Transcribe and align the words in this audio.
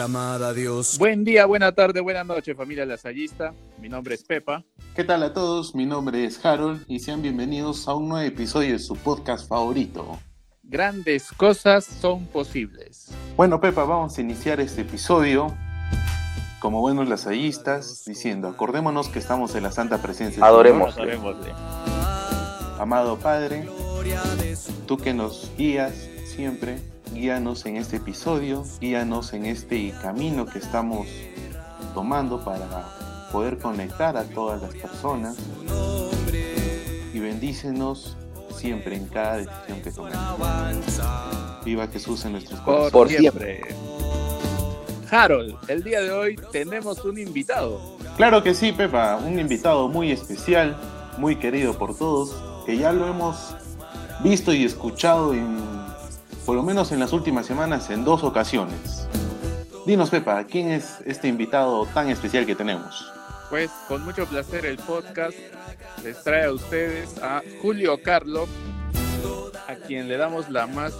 aclamada 0.00 0.54
Dios. 0.54 0.96
Buen 0.98 1.24
día, 1.24 1.44
buena 1.44 1.72
tarde, 1.72 2.00
buena 2.00 2.24
noche, 2.24 2.54
familia 2.54 2.86
lasallista. 2.86 3.52
Mi 3.78 3.90
nombre 3.90 4.14
es 4.14 4.24
Pepa. 4.24 4.64
¿Qué 4.96 5.04
tal 5.04 5.22
a 5.22 5.34
todos? 5.34 5.74
Mi 5.74 5.84
nombre 5.84 6.24
es 6.24 6.42
Harold 6.42 6.84
y 6.88 7.00
sean 7.00 7.20
bienvenidos 7.20 7.86
a 7.86 7.92
un 7.94 8.08
nuevo 8.08 8.26
episodio 8.26 8.72
de 8.72 8.78
su 8.78 8.96
podcast 8.96 9.46
favorito. 9.46 10.18
Grandes 10.62 11.30
cosas 11.32 11.84
son 11.84 12.24
posibles. 12.28 13.12
Bueno, 13.36 13.60
Pepa, 13.60 13.84
vamos 13.84 14.16
a 14.16 14.22
iniciar 14.22 14.58
este 14.60 14.82
episodio 14.82 15.54
como 16.60 16.80
buenos 16.80 17.06
lasallistas 17.06 18.02
diciendo, 18.06 18.48
acordémonos 18.48 19.10
que 19.10 19.18
estamos 19.18 19.54
en 19.54 19.64
la 19.64 19.70
santa 19.70 20.00
presencia. 20.00 20.42
Adoremos. 20.42 20.96
Amado 22.78 23.18
Padre, 23.18 23.68
tú 24.86 24.96
que 24.96 25.12
nos 25.12 25.52
guías 25.58 26.08
siempre, 26.24 26.78
guíanos 27.12 27.66
en 27.66 27.76
este 27.76 27.96
episodio, 27.96 28.64
guíanos 28.80 29.32
en 29.32 29.46
este 29.46 29.92
camino 30.02 30.46
que 30.46 30.58
estamos 30.58 31.06
tomando 31.94 32.44
para 32.44 32.84
poder 33.32 33.58
conectar 33.58 34.16
a 34.16 34.24
todas 34.24 34.62
las 34.62 34.74
personas 34.74 35.36
y 37.12 37.18
bendícenos 37.18 38.16
siempre 38.56 38.96
en 38.96 39.06
cada 39.06 39.38
decisión 39.38 39.80
que 39.82 39.90
tomemos. 39.90 40.20
Viva 41.64 41.86
Jesús 41.88 42.24
en 42.24 42.32
nuestros 42.32 42.60
corazones. 42.60 42.92
Por 42.92 43.08
siempre. 43.08 43.60
Harold, 45.10 45.56
el 45.68 45.82
día 45.82 46.00
de 46.00 46.12
hoy 46.12 46.36
tenemos 46.52 47.04
un 47.04 47.18
invitado. 47.18 47.80
Claro 48.16 48.42
que 48.42 48.54
sí, 48.54 48.72
Pepa, 48.72 49.16
un 49.16 49.38
invitado 49.38 49.88
muy 49.88 50.12
especial, 50.12 50.76
muy 51.18 51.36
querido 51.36 51.76
por 51.76 51.96
todos, 51.96 52.36
que 52.64 52.76
ya 52.76 52.92
lo 52.92 53.08
hemos 53.08 53.54
visto 54.22 54.52
y 54.52 54.64
escuchado 54.64 55.34
en, 55.34 55.79
por 56.50 56.56
lo 56.56 56.64
menos 56.64 56.90
en 56.90 56.98
las 56.98 57.12
últimas 57.12 57.46
semanas 57.46 57.90
en 57.90 58.04
dos 58.04 58.24
ocasiones. 58.24 59.06
Dinos, 59.86 60.10
Pepa, 60.10 60.42
¿quién 60.42 60.72
es 60.72 60.98
este 61.06 61.28
invitado 61.28 61.86
tan 61.94 62.08
especial 62.08 62.44
que 62.44 62.56
tenemos? 62.56 63.08
Pues 63.50 63.70
con 63.86 64.04
mucho 64.04 64.26
placer 64.26 64.66
el 64.66 64.76
podcast 64.78 65.38
les 66.02 66.20
trae 66.24 66.46
a 66.46 66.52
ustedes 66.52 67.22
a 67.22 67.40
Julio 67.62 68.02
Carlo, 68.02 68.48
a 69.68 69.76
quien 69.76 70.08
le 70.08 70.16
damos 70.16 70.50
la 70.50 70.66
más 70.66 70.92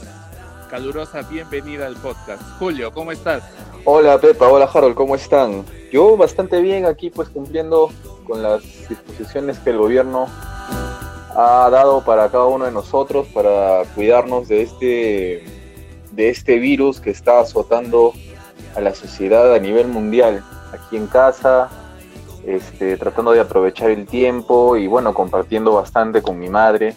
calurosa 0.71 1.23
bienvenida 1.23 1.89
al 1.89 1.97
podcast. 1.97 2.41
Julio, 2.61 2.93
¿cómo 2.93 3.11
estás? 3.11 3.43
Hola 3.85 4.21
Pepa, 4.21 4.47
hola 4.47 4.71
Harold, 4.73 4.95
¿cómo 4.95 5.17
están? 5.17 5.65
Yo 5.91 6.17
bastante 6.17 6.61
bien 6.61 6.87
aquí 6.87 7.11
pues 7.11 7.29
cumpliendo 7.29 7.91
con 8.25 8.41
las 8.41 8.63
disposiciones 8.89 9.59
que 9.59 9.71
el 9.71 9.79
gobierno 9.79 10.29
ha 11.37 11.69
dado 11.71 12.05
para 12.05 12.29
cada 12.31 12.47
uno 12.47 12.65
de 12.65 12.73
nosotros 12.73 13.27
para 13.29 13.85
cuidarnos 13.95 14.49
de 14.49 14.63
este, 14.63 15.45
de 16.13 16.29
este 16.29 16.59
virus 16.59 17.01
que 17.01 17.11
está 17.11 17.41
azotando 17.41 18.13
a 18.75 18.81
la 18.81 18.95
sociedad 18.95 19.55
a 19.55 19.59
nivel 19.59 19.89
mundial. 19.89 20.43
Aquí 20.73 20.97
en 20.97 21.07
casa, 21.07 21.69
este, 22.47 22.97
tratando 22.97 23.33
de 23.33 23.41
aprovechar 23.41 23.91
el 23.91 24.07
tiempo 24.07 24.77
y 24.77 24.87
bueno, 24.87 25.15
compartiendo 25.15 25.73
bastante 25.75 26.23
con 26.23 26.39
mi 26.39 26.49
madre, 26.49 26.95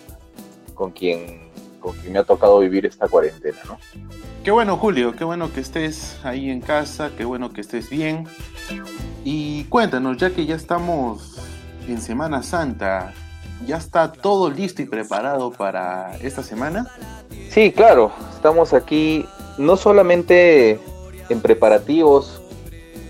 con 0.74 0.92
quien, 0.92 1.50
con 1.80 1.94
quien 1.98 2.14
me 2.14 2.20
ha 2.20 2.24
tocado 2.24 2.60
vivir 2.60 2.86
esta 2.86 3.08
cuarentena, 3.08 3.58
¿no? 3.68 3.78
Qué 4.44 4.52
bueno, 4.52 4.76
Julio, 4.76 5.16
qué 5.16 5.24
bueno 5.24 5.54
que 5.54 5.62
estés 5.62 6.20
ahí 6.26 6.50
en 6.50 6.60
casa, 6.60 7.12
qué 7.18 7.24
bueno 7.24 7.54
que 7.54 7.62
estés 7.62 7.90
bien. 7.90 8.28
Y 9.24 9.64
cuéntanos, 9.66 10.18
ya 10.18 10.32
que 10.32 10.46
ya 10.46 10.56
estamos 10.56 11.40
en 11.88 12.02
Semana 12.02 12.44
Santa, 12.44 13.14
¿ya 13.66 13.78
está 13.78 14.12
todo 14.12 14.50
listo 14.50 14.82
y 14.82 14.86
preparado 14.86 15.52
para 15.52 16.16
esta 16.22 16.44
semana? 16.44 16.88
Sí, 17.50 17.72
claro, 17.72 18.12
estamos 18.36 18.74
aquí 18.74 19.26
no 19.58 19.78
solamente 19.78 20.80
en 21.30 21.42
preparativos 21.42 22.42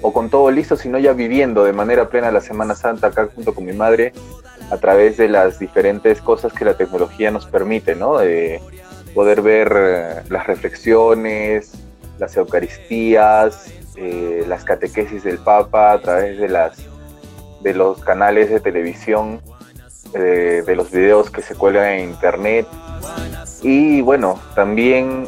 o 0.01 0.11
con 0.11 0.29
todo 0.29 0.51
listo, 0.51 0.75
sino 0.75 0.99
ya 0.99 1.13
viviendo 1.13 1.63
de 1.63 1.73
manera 1.73 2.09
plena 2.09 2.31
la 2.31 2.41
Semana 2.41 2.75
Santa 2.75 3.07
acá 3.07 3.29
junto 3.33 3.55
con 3.55 3.65
mi 3.65 3.73
madre 3.73 4.13
a 4.69 4.77
través 4.77 5.17
de 5.17 5.29
las 5.29 5.59
diferentes 5.59 6.21
cosas 6.21 6.51
que 6.53 6.65
la 6.65 6.75
tecnología 6.75 7.31
nos 7.31 7.45
permite, 7.45 7.95
¿no? 7.95 8.17
De 8.17 8.61
poder 9.13 9.41
ver 9.41 9.73
eh, 9.75 10.23
las 10.29 10.47
reflexiones, 10.47 11.73
las 12.19 12.35
Eucaristías, 12.35 13.71
eh, 13.95 14.43
las 14.47 14.63
catequesis 14.63 15.23
del 15.23 15.37
Papa 15.37 15.93
a 15.93 16.01
través 16.01 16.37
de, 16.39 16.49
las, 16.49 16.77
de 17.61 17.73
los 17.73 17.99
canales 17.99 18.49
de 18.49 18.59
televisión, 18.59 19.41
eh, 20.13 20.63
de 20.65 20.75
los 20.75 20.91
videos 20.91 21.29
que 21.29 21.41
se 21.41 21.55
cuelgan 21.55 21.87
en 21.87 22.09
Internet. 22.09 22.67
Y 23.61 24.01
bueno, 24.01 24.39
también 24.55 25.27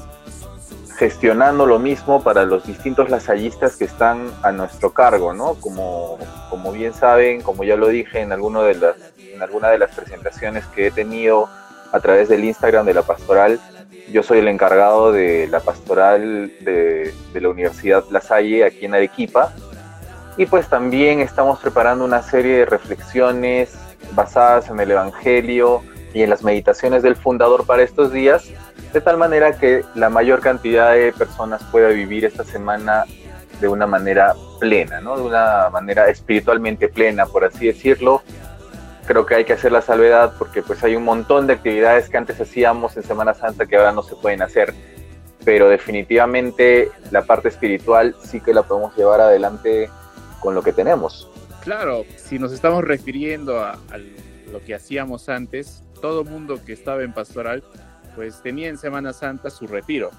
gestionando 0.97 1.65
lo 1.65 1.79
mismo 1.79 2.23
para 2.23 2.45
los 2.45 2.65
distintos 2.65 3.09
lasallistas 3.09 3.75
que 3.75 3.85
están 3.85 4.29
a 4.43 4.51
nuestro 4.51 4.93
cargo, 4.93 5.33
¿no? 5.33 5.55
Como, 5.55 6.17
como 6.49 6.71
bien 6.71 6.93
saben, 6.93 7.41
como 7.41 7.63
ya 7.63 7.75
lo 7.75 7.87
dije 7.87 8.21
en, 8.21 8.31
alguno 8.31 8.61
de 8.63 8.75
las, 8.75 8.95
en 9.17 9.41
alguna 9.41 9.69
de 9.69 9.79
las 9.79 9.93
presentaciones 9.93 10.65
que 10.67 10.87
he 10.87 10.91
tenido 10.91 11.49
a 11.91 11.99
través 11.99 12.29
del 12.29 12.43
Instagram 12.43 12.85
de 12.85 12.93
la 12.93 13.01
pastoral, 13.01 13.59
yo 14.11 14.23
soy 14.23 14.39
el 14.39 14.47
encargado 14.47 15.11
de 15.11 15.47
la 15.47 15.59
pastoral 15.59 16.51
de, 16.61 17.13
de, 17.33 17.41
la 17.41 17.49
Universidad 17.49 18.03
La 18.11 18.21
Salle 18.21 18.63
aquí 18.63 18.85
en 18.85 18.93
Arequipa. 18.93 19.51
Y 20.37 20.45
pues 20.45 20.67
también 20.67 21.21
estamos 21.21 21.59
preparando 21.59 22.05
una 22.05 22.21
serie 22.21 22.59
de 22.59 22.65
reflexiones 22.65 23.73
basadas 24.11 24.69
en 24.69 24.79
el 24.79 24.91
Evangelio 24.91 25.81
y 26.13 26.21
en 26.23 26.29
las 26.29 26.43
meditaciones 26.43 27.03
del 27.03 27.15
fundador 27.15 27.65
para 27.65 27.83
estos 27.83 28.11
días, 28.11 28.49
de 28.93 29.01
tal 29.01 29.17
manera 29.17 29.57
que 29.57 29.83
la 29.95 30.09
mayor 30.09 30.39
cantidad 30.39 30.93
de 30.93 31.11
personas 31.11 31.61
pueda 31.71 31.89
vivir 31.89 32.23
esta 32.23 32.43
semana 32.43 33.05
de 33.59 33.67
una 33.67 33.87
manera 33.87 34.33
plena, 34.59 35.01
¿no? 35.01 35.17
de 35.17 35.23
una 35.23 35.69
manera 35.69 36.09
espiritualmente 36.09 36.87
plena, 36.87 37.25
por 37.25 37.43
así 37.43 37.67
decirlo, 37.67 38.21
creo 39.05 39.25
que 39.25 39.35
hay 39.35 39.45
que 39.45 39.53
hacer 39.53 39.71
la 39.71 39.81
salvedad 39.81 40.33
porque 40.37 40.61
pues 40.61 40.83
hay 40.83 40.95
un 40.95 41.03
montón 41.03 41.47
de 41.47 41.53
actividades 41.53 42.09
que 42.09 42.17
antes 42.17 42.39
hacíamos 42.39 42.95
en 42.97 43.03
Semana 43.03 43.33
Santa 43.33 43.65
que 43.65 43.75
ahora 43.75 43.91
no 43.91 44.03
se 44.03 44.15
pueden 44.15 44.41
hacer, 44.41 44.73
pero 45.43 45.69
definitivamente 45.69 46.91
la 47.11 47.23
parte 47.23 47.49
espiritual 47.49 48.15
sí 48.21 48.39
que 48.39 48.53
la 48.53 48.63
podemos 48.63 48.95
llevar 48.95 49.21
adelante 49.21 49.89
con 50.39 50.55
lo 50.55 50.61
que 50.61 50.73
tenemos. 50.73 51.29
Claro, 51.65 52.05
si 52.15 52.39
nos 52.39 52.53
estamos 52.53 52.83
refiriendo 52.83 53.59
a, 53.59 53.71
a 53.71 53.97
lo 54.51 54.61
que 54.65 54.73
hacíamos 54.73 55.27
antes, 55.27 55.83
todo 56.01 56.23
mundo 56.23 56.63
que 56.63 56.71
estaba 56.71 57.03
en 57.03 57.13
pastoral 57.13 57.61
pues 58.15 58.41
tenía 58.41 58.69
en 58.69 58.77
Semana 58.77 59.11
Santa 59.11 59.49
su 59.49 59.67
retiro. 59.67 60.11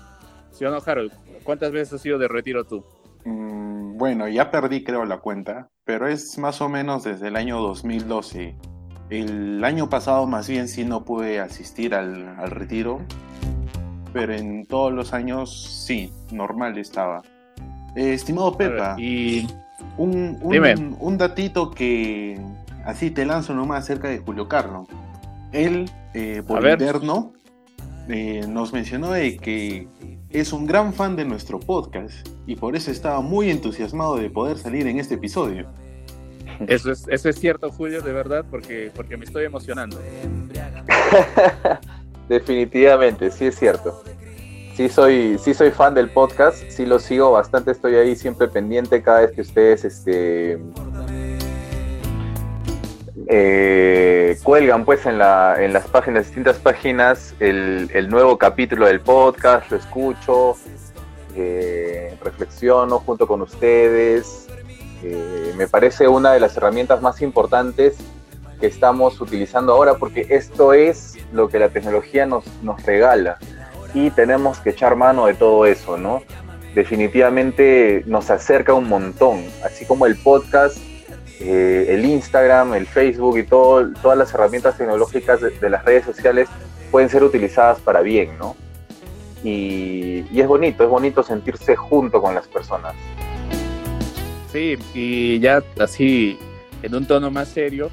¿Sí 0.50 0.66
o 0.66 0.70
no, 0.70 0.80
Harold? 0.84 1.12
¿Cuántas 1.44 1.72
veces 1.72 1.94
has 1.94 2.04
ido 2.04 2.18
de 2.18 2.28
retiro 2.28 2.64
tú? 2.64 2.84
Mm, 3.24 3.96
bueno, 3.96 4.28
ya 4.28 4.50
perdí 4.50 4.84
creo 4.84 5.06
la 5.06 5.18
cuenta, 5.18 5.70
pero 5.84 6.06
es 6.06 6.36
más 6.36 6.60
o 6.60 6.68
menos 6.68 7.04
desde 7.04 7.28
el 7.28 7.36
año 7.36 7.60
2012 7.60 8.54
el 9.10 9.62
año 9.64 9.88
pasado 9.88 10.26
más 10.26 10.48
bien 10.48 10.68
sí 10.68 10.84
no 10.84 11.04
pude 11.04 11.38
asistir 11.38 11.94
al, 11.94 12.28
al 12.38 12.50
retiro, 12.50 13.00
pero 14.12 14.34
en 14.34 14.66
todos 14.66 14.92
los 14.92 15.12
años 15.12 15.84
sí, 15.86 16.10
normal 16.32 16.76
estaba. 16.78 17.22
Eh, 17.94 18.14
estimado 18.14 18.56
Pepa, 18.56 18.96
y 18.98 19.46
un, 19.96 20.38
un, 20.42 20.96
un, 20.98 21.18
datito 21.18 21.70
que 21.70 22.40
así 22.84 23.10
te 23.10 23.24
lanzo 23.24 23.54
nomás 23.54 23.84
acerca 23.84 24.08
de 24.08 24.18
Julio 24.18 24.48
Carlos. 24.48 24.88
Él, 25.52 25.90
eh, 26.14 26.42
por 26.46 26.66
interno, 26.66 27.32
eh, 28.08 28.44
nos 28.48 28.72
mencionó 28.72 29.12
de 29.12 29.36
que 29.36 29.88
es 30.30 30.52
un 30.52 30.66
gran 30.66 30.92
fan 30.92 31.16
de 31.16 31.24
nuestro 31.24 31.58
podcast 31.58 32.28
y 32.46 32.56
por 32.56 32.76
eso 32.76 32.90
estaba 32.90 33.20
muy 33.20 33.50
entusiasmado 33.50 34.16
de 34.16 34.30
poder 34.30 34.58
salir 34.58 34.86
en 34.86 34.98
este 34.98 35.14
episodio. 35.14 35.66
Eso 36.66 36.90
es, 36.90 37.06
eso 37.08 37.28
es 37.28 37.38
cierto, 37.38 37.70
Julio, 37.70 38.00
de 38.00 38.12
verdad, 38.12 38.44
porque, 38.50 38.90
porque 38.94 39.16
me 39.16 39.24
estoy 39.24 39.44
emocionando. 39.44 40.00
Definitivamente, 42.28 43.30
sí 43.30 43.46
es 43.46 43.58
cierto. 43.58 44.02
Sí 44.76 44.90
soy, 44.90 45.38
sí 45.38 45.54
soy 45.54 45.70
fan 45.70 45.94
del 45.94 46.10
podcast, 46.10 46.62
sí 46.68 46.84
lo 46.84 46.98
sigo 46.98 47.32
bastante, 47.32 47.70
estoy 47.70 47.94
ahí 47.96 48.14
siempre 48.14 48.46
pendiente 48.46 49.00
cada 49.00 49.20
vez 49.20 49.32
que 49.32 49.40
ustedes 49.40 49.86
este, 49.86 50.58
eh, 53.26 54.38
cuelgan 54.42 54.84
pues 54.84 55.06
en, 55.06 55.16
la, 55.16 55.64
en 55.64 55.72
las 55.72 55.86
páginas, 55.86 56.26
distintas 56.26 56.58
páginas, 56.58 57.34
el, 57.40 58.06
nuevo 58.10 58.36
capítulo 58.36 58.86
del 58.86 59.00
podcast, 59.00 59.70
lo 59.70 59.78
escucho, 59.78 60.58
eh, 61.34 62.14
reflexiono 62.22 62.98
junto 62.98 63.26
con 63.26 63.40
ustedes, 63.40 64.46
eh, 65.02 65.54
me 65.56 65.66
parece 65.68 66.06
una 66.06 66.34
de 66.34 66.40
las 66.40 66.54
herramientas 66.54 67.00
más 67.00 67.22
importantes 67.22 67.96
que 68.60 68.66
estamos 68.66 69.22
utilizando 69.22 69.72
ahora 69.72 69.94
porque 69.94 70.26
esto 70.28 70.74
es 70.74 71.14
lo 71.32 71.48
que 71.48 71.58
la 71.58 71.70
tecnología 71.70 72.26
nos, 72.26 72.44
nos 72.62 72.82
regala 72.82 73.38
y 73.96 74.10
tenemos 74.10 74.58
que 74.60 74.70
echar 74.70 74.94
mano 74.94 75.26
de 75.26 75.34
todo 75.34 75.64
eso, 75.64 75.96
¿no? 75.96 76.22
Definitivamente 76.74 78.02
nos 78.06 78.30
acerca 78.30 78.74
un 78.74 78.88
montón, 78.88 79.42
así 79.64 79.86
como 79.86 80.04
el 80.04 80.16
podcast, 80.16 80.76
eh, 81.40 81.86
el 81.88 82.04
Instagram, 82.04 82.74
el 82.74 82.86
Facebook 82.86 83.38
y 83.38 83.44
todo, 83.44 83.90
todas 84.02 84.18
las 84.18 84.32
herramientas 84.34 84.76
tecnológicas 84.76 85.40
de, 85.40 85.50
de, 85.50 85.70
las 85.70 85.84
redes 85.84 86.04
sociales 86.04 86.48
pueden 86.90 87.08
ser 87.08 87.24
utilizadas 87.24 87.80
para 87.80 88.02
bien, 88.02 88.36
¿no? 88.38 88.54
y, 89.42 90.40
es 90.40 90.46
bonito, 90.46 90.84
es 90.84 90.90
bonito 90.90 91.22
sentirse 91.22 91.76
junto 91.76 92.20
con 92.20 92.34
las 92.34 92.46
personas. 92.48 92.94
Sí, 94.52 94.76
y 94.94 95.38
ya 95.40 95.62
así 95.80 96.38
en 96.82 96.94
un 96.94 97.06
tono 97.06 97.30
más 97.30 97.48
serio, 97.48 97.90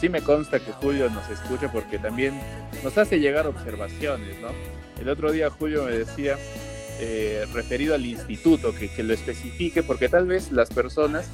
sí 0.00 0.08
me 0.08 0.22
consta 0.22 0.60
que 0.60 0.72
Julio 0.72 1.10
nos 1.10 1.28
escucha 1.28 1.70
porque 1.70 1.98
también 1.98 2.40
nos 2.82 2.96
hace 2.96 3.18
llegar 3.18 3.46
observaciones, 3.46 4.38
¿no? 4.40 4.48
El 5.00 5.08
otro 5.08 5.32
día 5.32 5.50
Julio 5.50 5.84
me 5.84 5.92
decía, 5.92 6.36
eh, 7.00 7.46
referido 7.54 7.94
al 7.94 8.04
instituto, 8.04 8.74
que, 8.74 9.02
lo 9.02 9.14
especifique, 9.14 9.82
porque 9.82 10.10
tal 10.10 10.26
vez 10.26 10.52
las 10.52 10.68
personas 10.68 11.26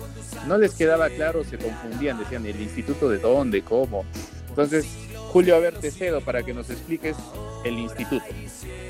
no 0.47 0.57
les 0.59 0.75
quedaba 0.75 1.11
claro, 1.11 1.43
se 1.43 1.59
confundían, 1.59 2.19
decían, 2.19 2.47
¿el 2.47 2.61
instituto 2.61 3.09
de 3.09 3.19
dónde, 3.19 3.63
cómo? 3.63 4.05
Entonces, 4.49 4.87
Julio, 5.33 5.57
a 5.57 5.59
ver, 5.59 5.75
te 5.79 5.91
cedo 5.91 6.21
para 6.21 6.45
que 6.45 6.55
nos 6.55 6.71
expliques 6.71 7.17
el 7.65 7.81
instituto. 7.81 8.25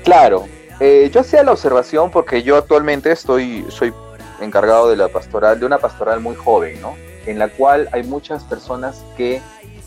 Claro, 0.03 0.45
eh, 0.79 1.09
yo 1.11 1.21
hacía 1.21 1.43
la 1.43 1.53
observación 1.53 2.11
porque 2.11 2.43
yo 2.43 2.55
actualmente 2.55 3.11
estoy, 3.11 3.65
soy 3.69 3.91
encargado 4.39 4.89
de 4.89 4.97
la 4.97 5.07
pastoral, 5.07 5.59
de 5.59 5.65
una 5.65 5.79
pastoral 5.79 6.19
muy 6.19 6.35
joven, 6.35 6.79
¿no? 6.79 6.95
En 7.25 7.39
la 7.39 7.49
cual 7.49 7.89
hay 7.91 8.03
muchas 8.03 8.43
personas 8.43 9.03
que 9.17 9.41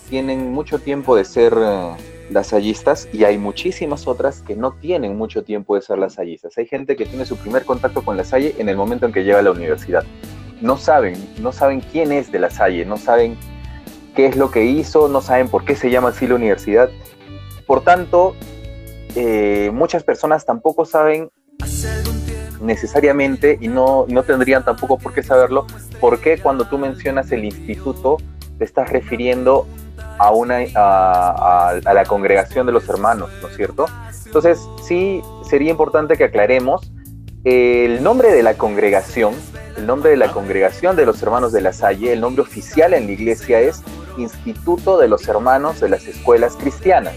tienen 0.08 0.50
mucho 0.50 0.80
tiempo 0.80 1.14
de 1.14 1.24
ser 1.24 1.54
eh, 1.56 1.94
lasallistas 2.30 3.08
y 3.12 3.24
hay 3.24 3.38
muchísimas 3.38 4.06
otras 4.06 4.42
que 4.42 4.56
no 4.56 4.72
tienen 4.72 5.16
mucho 5.16 5.42
tiempo 5.42 5.74
de 5.74 5.82
ser 5.82 5.98
lasallistas. 5.98 6.56
Hay 6.58 6.66
gente 6.66 6.96
que 6.96 7.06
tiene 7.06 7.26
su 7.26 7.36
primer 7.36 7.64
contacto 7.64 8.02
con 8.02 8.16
la 8.16 8.24
Salle 8.24 8.54
en 8.58 8.68
el 8.68 8.76
momento 8.76 9.06
en 9.06 9.12
que 9.12 9.24
llega 9.24 9.40
a 9.40 9.42
la 9.42 9.50
universidad. 9.50 10.04
No 10.60 10.76
saben, 10.76 11.14
no 11.40 11.52
saben 11.52 11.80
quién 11.80 12.12
es 12.12 12.30
de 12.30 12.38
la 12.38 12.50
Salle, 12.50 12.84
no 12.84 12.96
saben 12.96 13.36
qué 14.14 14.26
es 14.26 14.36
lo 14.36 14.50
que 14.50 14.64
hizo, 14.64 15.08
no 15.08 15.20
saben 15.20 15.48
por 15.48 15.64
qué 15.64 15.74
se 15.74 15.90
llama 15.90 16.08
así 16.08 16.26
la 16.26 16.34
universidad. 16.34 16.90
Por 17.66 17.82
tanto, 17.82 18.34
eh, 19.16 19.70
muchas 19.72 20.04
personas 20.04 20.44
tampoco 20.44 20.84
saben 20.84 21.30
necesariamente 22.60 23.58
y 23.60 23.68
no, 23.68 24.06
no 24.08 24.22
tendrían 24.22 24.64
tampoco 24.64 24.98
por 24.98 25.14
qué 25.14 25.22
saberlo, 25.22 25.66
por 26.00 26.20
qué 26.20 26.38
cuando 26.38 26.66
tú 26.66 26.78
mencionas 26.78 27.32
el 27.32 27.44
instituto 27.44 28.18
te 28.58 28.64
estás 28.64 28.90
refiriendo 28.90 29.66
a, 30.20 31.80
la 31.82 32.04
congregación 32.06 32.66
de 32.66 32.72
los 32.72 32.88
hermanos, 32.88 33.30
¿no 33.40 33.48
es 33.48 33.56
cierto? 33.56 33.86
Entonces, 34.26 34.60
sí 34.82 35.22
sería 35.48 35.70
importante 35.70 36.16
que 36.16 36.24
aclaremos 36.24 36.92
el 37.44 38.02
nombre 38.02 38.32
de 38.32 38.42
la 38.42 38.54
congregación, 38.54 39.34
el 39.76 39.86
nombre 39.86 40.10
de 40.10 40.16
la 40.16 40.30
congregación 40.30 40.94
de 40.94 41.06
los 41.06 41.22
hermanos 41.22 41.52
de 41.52 41.62
la 41.62 41.72
Salle, 41.72 42.12
el 42.12 42.20
nombre 42.20 42.42
oficial 42.42 42.92
en 42.94 43.06
la 43.06 43.12
iglesia 43.12 43.60
es 43.60 43.82
Instituto 44.18 44.98
de 44.98 45.08
los 45.08 45.26
Hermanos 45.26 45.80
de 45.80 45.88
las 45.88 46.06
Escuelas 46.06 46.56
Cristianas. 46.56 47.14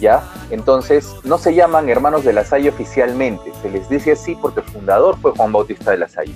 ¿ya? 0.00 0.22
Entonces, 0.50 1.14
no 1.24 1.38
se 1.38 1.54
llaman 1.54 1.88
hermanos 1.88 2.24
de 2.24 2.32
la 2.32 2.44
Salle 2.44 2.68
oficialmente, 2.68 3.52
se 3.62 3.70
les 3.70 3.88
dice 3.88 4.12
así 4.12 4.36
porque 4.40 4.60
el 4.60 4.66
fundador 4.66 5.18
fue 5.20 5.32
Juan 5.32 5.52
Bautista 5.52 5.90
de 5.90 5.98
la 5.98 6.08
Salle, 6.08 6.34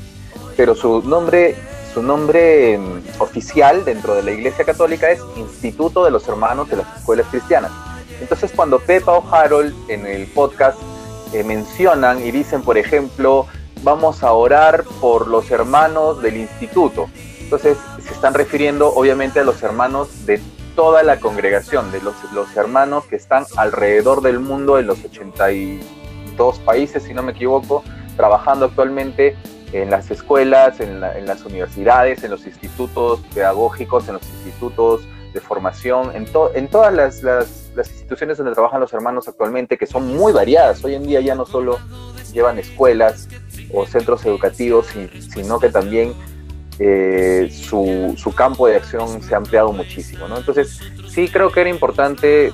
pero 0.56 0.74
su 0.74 1.02
nombre, 1.02 1.54
su 1.92 2.02
nombre 2.02 2.78
mm, 2.78 3.20
oficial 3.20 3.84
dentro 3.84 4.14
de 4.14 4.22
la 4.22 4.30
Iglesia 4.30 4.64
Católica 4.64 5.10
es 5.10 5.20
Instituto 5.36 6.04
de 6.04 6.10
los 6.10 6.28
Hermanos 6.28 6.68
de 6.68 6.76
las 6.76 6.98
Escuelas 6.98 7.26
Cristianas. 7.30 7.72
Entonces, 8.20 8.52
cuando 8.54 8.78
Pepa 8.80 9.12
o 9.12 9.34
Harold 9.34 9.74
en 9.88 10.06
el 10.06 10.26
podcast 10.26 10.78
eh, 11.32 11.44
mencionan 11.44 12.24
y 12.24 12.30
dicen, 12.30 12.62
por 12.62 12.78
ejemplo, 12.78 13.46
vamos 13.82 14.22
a 14.22 14.32
orar 14.32 14.84
por 15.00 15.28
los 15.28 15.50
hermanos 15.50 16.20
del 16.22 16.36
instituto. 16.36 17.08
Entonces 17.40 17.78
se 18.02 18.12
están 18.12 18.34
refiriendo 18.34 18.92
obviamente 18.94 19.40
a 19.40 19.44
los 19.44 19.62
hermanos 19.62 20.26
de 20.26 20.40
toda 20.74 21.02
la 21.02 21.18
congregación, 21.18 21.90
de 21.90 22.00
los, 22.00 22.14
los 22.32 22.56
hermanos 22.56 23.04
que 23.06 23.16
están 23.16 23.44
alrededor 23.56 24.22
del 24.22 24.38
mundo 24.38 24.78
en 24.78 24.86
los 24.86 25.04
82 25.04 26.58
países, 26.60 27.02
si 27.02 27.14
no 27.14 27.22
me 27.22 27.32
equivoco, 27.32 27.82
trabajando 28.16 28.66
actualmente 28.66 29.36
en 29.72 29.90
las 29.90 30.10
escuelas, 30.10 30.80
en, 30.80 31.00
las 31.00 31.44
universidades, 31.44 32.24
en 32.24 32.30
los 32.30 32.46
institutos 32.46 33.20
pedagógicos, 33.34 34.08
en 34.08 34.14
los 34.14 34.22
institutos 34.28 35.02
de 35.32 35.40
formación, 35.40 36.10
en, 36.14 36.26
en 36.54 36.68
todas 36.68 36.94
las, 36.94 37.22
las, 37.22 37.70
las, 37.74 37.90
instituciones 37.90 38.38
donde 38.38 38.54
trabajan 38.54 38.80
los 38.80 38.92
hermanos 38.92 39.28
actualmente, 39.28 39.76
que 39.76 39.86
son 39.86 40.16
muy 40.16 40.32
variadas. 40.32 40.82
Hoy 40.84 40.94
en 40.94 41.06
día 41.06 41.20
ya 41.20 41.34
no 41.34 41.44
solo 41.44 41.78
llevan 42.32 42.58
escuelas 42.58 43.28
o 43.72 43.86
centros 43.86 44.24
educativos, 44.24 44.86
sino 45.32 45.58
que 45.58 45.68
también 45.68 46.14
eh, 46.78 47.50
su, 47.52 48.14
su, 48.16 48.34
campo 48.34 48.66
de 48.66 48.76
acción 48.76 49.20
se 49.22 49.34
ha 49.34 49.38
ampliado 49.38 49.72
muchísimo. 49.72 50.28
¿no? 50.28 50.38
Entonces, 50.38 50.80
sí 51.08 51.28
creo 51.28 51.50
que 51.50 51.60
era 51.60 51.70
importante 51.70 52.52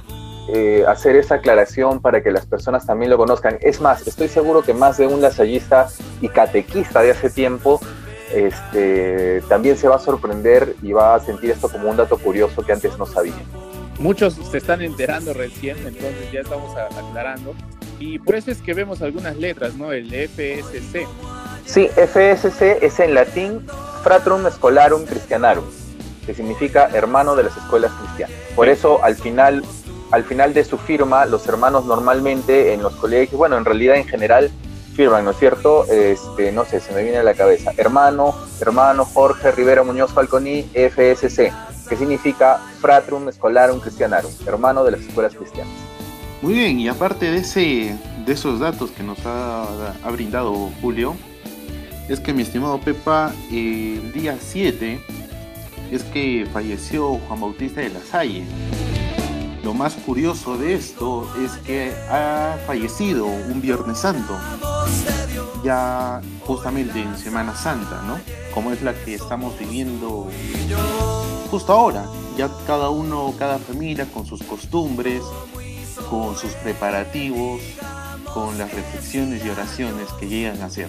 eh, 0.49 0.85
hacer 0.87 1.17
esa 1.17 1.37
aclaración 1.37 2.01
para 2.01 2.23
que 2.23 2.31
las 2.31 2.47
personas 2.47 2.87
también 2.87 3.11
lo 3.11 3.17
conozcan. 3.17 3.59
Es 3.61 3.81
más, 3.81 4.07
estoy 4.07 4.29
seguro 4.29 4.63
que 4.63 4.75
más 4.75 4.99
de 4.99 5.07
un 5.07 5.21
lasallista 5.21 5.89
y 6.21 6.29
catequista 6.29 7.03
de 7.03 7.13
hace 7.13 7.31
tiempo 7.31 7.81
este, 8.35 9.43
también 9.49 9.77
se 9.77 9.87
va 9.89 9.97
a 9.97 10.01
sorprender 10.01 10.75
y 10.83 10.93
va 10.93 11.15
a 11.15 11.21
sentir 11.21 11.51
esto 11.51 11.69
como 11.69 11.89
un 11.89 11.97
dato 11.97 12.19
curioso 12.19 12.63
que 12.63 12.73
antes 12.73 12.99
no 12.99 13.07
sabía. 13.07 13.35
Muchos 13.99 14.35
se 14.35 14.59
están 14.59 14.83
enterando 14.83 15.33
recién, 15.33 15.77
entonces 15.79 16.33
ya 16.33 16.41
estamos 16.41 16.77
aclarando. 16.77 17.55
Y 18.01 18.19
por 18.19 18.35
eso 18.35 18.51
es 18.51 18.61
que 18.61 18.75
vemos 18.75 19.03
algunas 19.03 19.37
letras, 19.37 19.75
¿no? 19.77 19.93
El 19.93 20.09
FSC. 20.09 21.07
Sí, 21.65 21.89
FSC 21.89 22.85
es 22.85 22.99
en 22.99 23.15
latín 23.15 23.65
Fratrum 24.03 24.45
Scholarum 24.51 25.05
Christianarum, 25.05 25.65
que 26.27 26.35
significa 26.35 26.91
hermano 26.93 27.37
de 27.37 27.45
las 27.45 27.57
escuelas 27.57 27.93
cristianas. 27.93 28.37
Por 28.57 28.69
eso 28.69 29.03
al 29.05 29.15
final, 29.15 29.65
al 30.11 30.25
final 30.25 30.55
de 30.55 30.65
su 30.65 30.79
firma, 30.79 31.27
los 31.27 31.47
hermanos 31.47 31.85
normalmente 31.87 32.73
en 32.73 32.83
los 32.83 32.95
colegios, 32.97 33.37
bueno, 33.39 33.57
en 33.57 33.65
realidad 33.65 33.97
en 33.97 34.07
general 34.07 34.51
firman, 34.95 35.25
¿no 35.25 35.33
es 35.33 35.39
cierto? 35.39 35.87
Este, 35.91 36.53
no 36.53 36.65
sé, 36.65 36.81
se 36.81 36.93
me 36.93 37.03
viene 37.03 37.19
a 37.19 37.23
la 37.23 37.35
cabeza. 37.35 37.73
Hermano, 37.77 38.35
hermano 38.61 39.05
Jorge 39.05 39.51
Rivera 39.51 39.83
Muñoz 39.83 40.13
Falconi, 40.13 40.63
FSC, 40.73 41.53
que 41.89 41.97
significa 41.97 42.61
Fratrum 42.81 43.31
Scholarum 43.31 43.81
Christianarum, 43.81 44.31
hermano 44.47 44.85
de 44.85 44.93
las 44.93 45.01
escuelas 45.01 45.35
cristianas. 45.35 45.73
Muy 46.43 46.55
bien, 46.55 46.79
y 46.79 46.89
aparte 46.89 47.31
de, 47.31 47.39
ese, 47.39 47.97
de 48.25 48.33
esos 48.33 48.61
datos 48.61 48.91
que 48.91 49.03
nos 49.03 49.19
ha, 49.25 49.63
ha 50.05 50.11
brindado 50.11 50.71
Julio, 50.81 51.17
es 52.09 52.21
que 52.21 52.33
mi 52.33 52.43
estimado 52.43 52.79
Pepa, 52.81 53.33
el 53.51 54.13
día 54.13 54.37
7 54.39 55.01
es 55.91 56.03
que 56.05 56.47
falleció 56.53 57.15
Juan 57.27 57.41
Bautista 57.41 57.81
de 57.81 57.89
la 57.89 58.01
Salle. 58.01 58.45
Lo 59.65 59.73
más 59.73 59.95
curioso 59.95 60.59
de 60.59 60.75
esto 60.75 61.27
es 61.43 61.53
que 61.67 61.91
ha 62.11 62.59
fallecido 62.67 63.25
un 63.25 63.63
Viernes 63.63 63.97
Santo, 63.97 64.39
ya 65.65 66.21
justamente 66.41 67.01
en 67.01 67.17
Semana 67.17 67.57
Santa, 67.57 68.03
¿no? 68.03 68.21
Como 68.53 68.73
es 68.73 68.83
la 68.83 68.93
que 68.93 69.15
estamos 69.15 69.59
viviendo 69.59 70.29
justo 71.51 71.73
ahora. 71.73 72.05
Ya 72.37 72.51
cada 72.67 72.91
uno, 72.91 73.33
cada 73.39 73.59
familia 73.59 74.05
con 74.05 74.27
sus 74.27 74.43
costumbres, 74.43 75.23
con 76.11 76.37
sus 76.37 76.53
preparativos, 76.57 77.63
con 78.35 78.59
las 78.59 78.71
reflexiones 78.71 79.43
y 79.47 79.49
oraciones 79.49 80.13
que 80.21 80.29
llegan 80.29 80.61
a 80.61 80.67
hacer. 80.67 80.89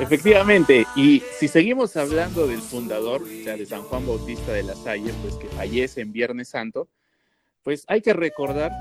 Efectivamente, 0.00 0.88
y 0.96 1.22
si 1.38 1.46
seguimos 1.46 1.96
hablando 1.96 2.48
del 2.48 2.62
fundador, 2.62 3.22
o 3.22 3.44
sea, 3.44 3.56
de 3.56 3.64
San 3.64 3.82
Juan 3.82 4.04
Bautista 4.04 4.50
de 4.50 4.64
la 4.64 4.74
Salle, 4.74 5.14
pues 5.22 5.36
que 5.36 5.46
fallece 5.46 6.00
en 6.00 6.12
Viernes 6.12 6.48
Santo, 6.48 6.88
pues 7.64 7.84
hay 7.88 8.00
que 8.00 8.12
recordar 8.12 8.72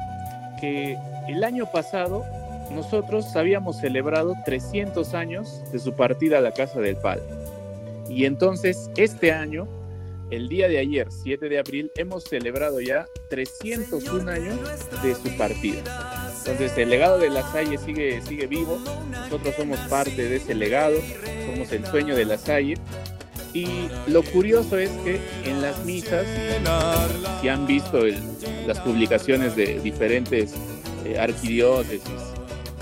que 0.60 0.98
el 1.28 1.44
año 1.44 1.70
pasado 1.72 2.26
nosotros 2.72 3.36
habíamos 3.36 3.80
celebrado 3.80 4.34
300 4.46 5.14
años 5.14 5.62
de 5.72 5.80
su 5.80 5.94
partida 5.96 6.38
a 6.38 6.42
la 6.42 6.54
casa 6.54 6.80
del 6.80 6.98
Padre. 6.98 7.24
Y 8.10 8.26
entonces, 8.26 8.90
este 8.98 9.32
año, 9.32 9.68
el 10.32 10.50
día 10.50 10.68
de 10.68 10.80
ayer, 10.80 11.08
7 11.12 11.50
de 11.50 11.60
abril, 11.60 11.92
hemos 11.96 12.24
celebrado 12.24 12.80
ya 12.82 13.06
301 13.30 14.32
años 14.32 14.60
de 15.04 15.16
su 15.16 15.36
partida. 15.38 15.82
Entonces 16.46 16.76
el 16.78 16.90
legado 16.90 17.20
de 17.20 17.30
la 17.30 17.44
Salle 17.52 17.78
sigue, 17.78 18.22
sigue 18.22 18.48
vivo, 18.48 18.80
nosotros 19.12 19.56
somos 19.56 19.80
parte 19.82 20.28
de 20.28 20.38
ese 20.38 20.56
legado, 20.56 20.96
somos 21.46 21.72
el 21.72 21.86
sueño 21.86 22.16
de 22.16 22.26
la 22.26 22.38
Salle. 22.38 22.76
Y 23.54 23.68
lo 24.08 24.24
curioso 24.24 24.78
es 24.78 24.90
que 25.04 25.20
en 25.44 25.62
las 25.62 25.84
misas, 25.84 26.26
si 27.42 27.50
han 27.50 27.68
visto 27.68 28.00
las 28.66 28.80
publicaciones 28.80 29.56
de 29.56 29.80
diferentes 29.80 30.54
eh, 31.06 31.20
arquidiócesis 31.20 32.02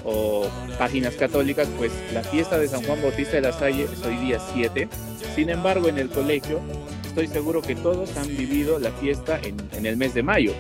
o 0.03 0.47
páginas 0.77 1.15
católicas, 1.15 1.67
pues 1.77 1.91
la 2.13 2.23
fiesta 2.23 2.59
de 2.59 2.67
San 2.67 2.83
Juan 2.83 3.01
Bautista 3.01 3.33
de 3.33 3.41
la 3.41 3.51
Salle 3.51 3.85
es 3.91 4.05
hoy 4.05 4.17
día 4.17 4.39
7. 4.53 4.87
Sin 5.35 5.49
embargo, 5.49 5.87
en 5.87 5.97
el 5.97 6.09
colegio 6.09 6.59
estoy 7.03 7.27
seguro 7.27 7.61
que 7.61 7.75
todos 7.75 8.15
han 8.17 8.27
vivido 8.27 8.77
la 8.77 8.91
fiesta 8.91 9.39
en, 9.41 9.57
en 9.73 9.85
el 9.87 9.97
mes 9.97 10.13
de 10.13 10.21
mayo. 10.21 10.53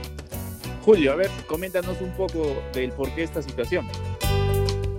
Julio, 0.83 1.11
a 1.11 1.15
ver, 1.15 1.29
coméntanos 1.47 2.01
un 2.01 2.11
poco 2.11 2.63
del 2.73 2.91
por 2.91 3.13
qué 3.13 3.23
esta 3.23 3.43
situación. 3.43 3.87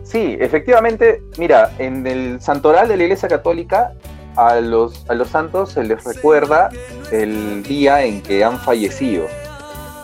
Sí, 0.04 0.36
efectivamente, 0.40 1.22
mira, 1.38 1.72
en 1.78 2.06
el 2.06 2.40
santoral 2.40 2.88
de 2.88 2.96
la 2.96 3.04
Iglesia 3.04 3.28
Católica 3.28 3.92
a 4.36 4.60
los, 4.60 5.04
a 5.08 5.14
los 5.14 5.28
santos 5.28 5.72
se 5.72 5.84
les 5.84 6.02
recuerda 6.04 6.70
el 7.10 7.62
día 7.62 8.04
en 8.04 8.22
que 8.22 8.44
han 8.44 8.58
fallecido. 8.58 9.26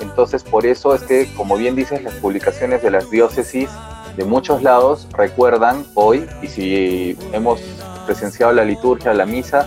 Entonces, 0.01 0.43
por 0.43 0.67
eso 0.67 0.95
es 0.95 1.03
que, 1.03 1.33
como 1.37 1.57
bien 1.57 1.75
dices, 1.75 2.03
las 2.03 2.15
publicaciones 2.15 2.83
de 2.83 2.91
las 2.91 3.11
diócesis 3.11 3.71
de 4.17 4.25
muchos 4.25 4.63
lados 4.63 5.09
recuerdan 5.17 5.85
hoy, 5.95 6.27
y 6.43 6.49
si 6.49 7.19
hemos 7.33 7.61
presenciado 8.07 8.53
la 8.53 8.65
liturgia, 8.65 9.13
la 9.15 9.27
misa, 9.27 9.67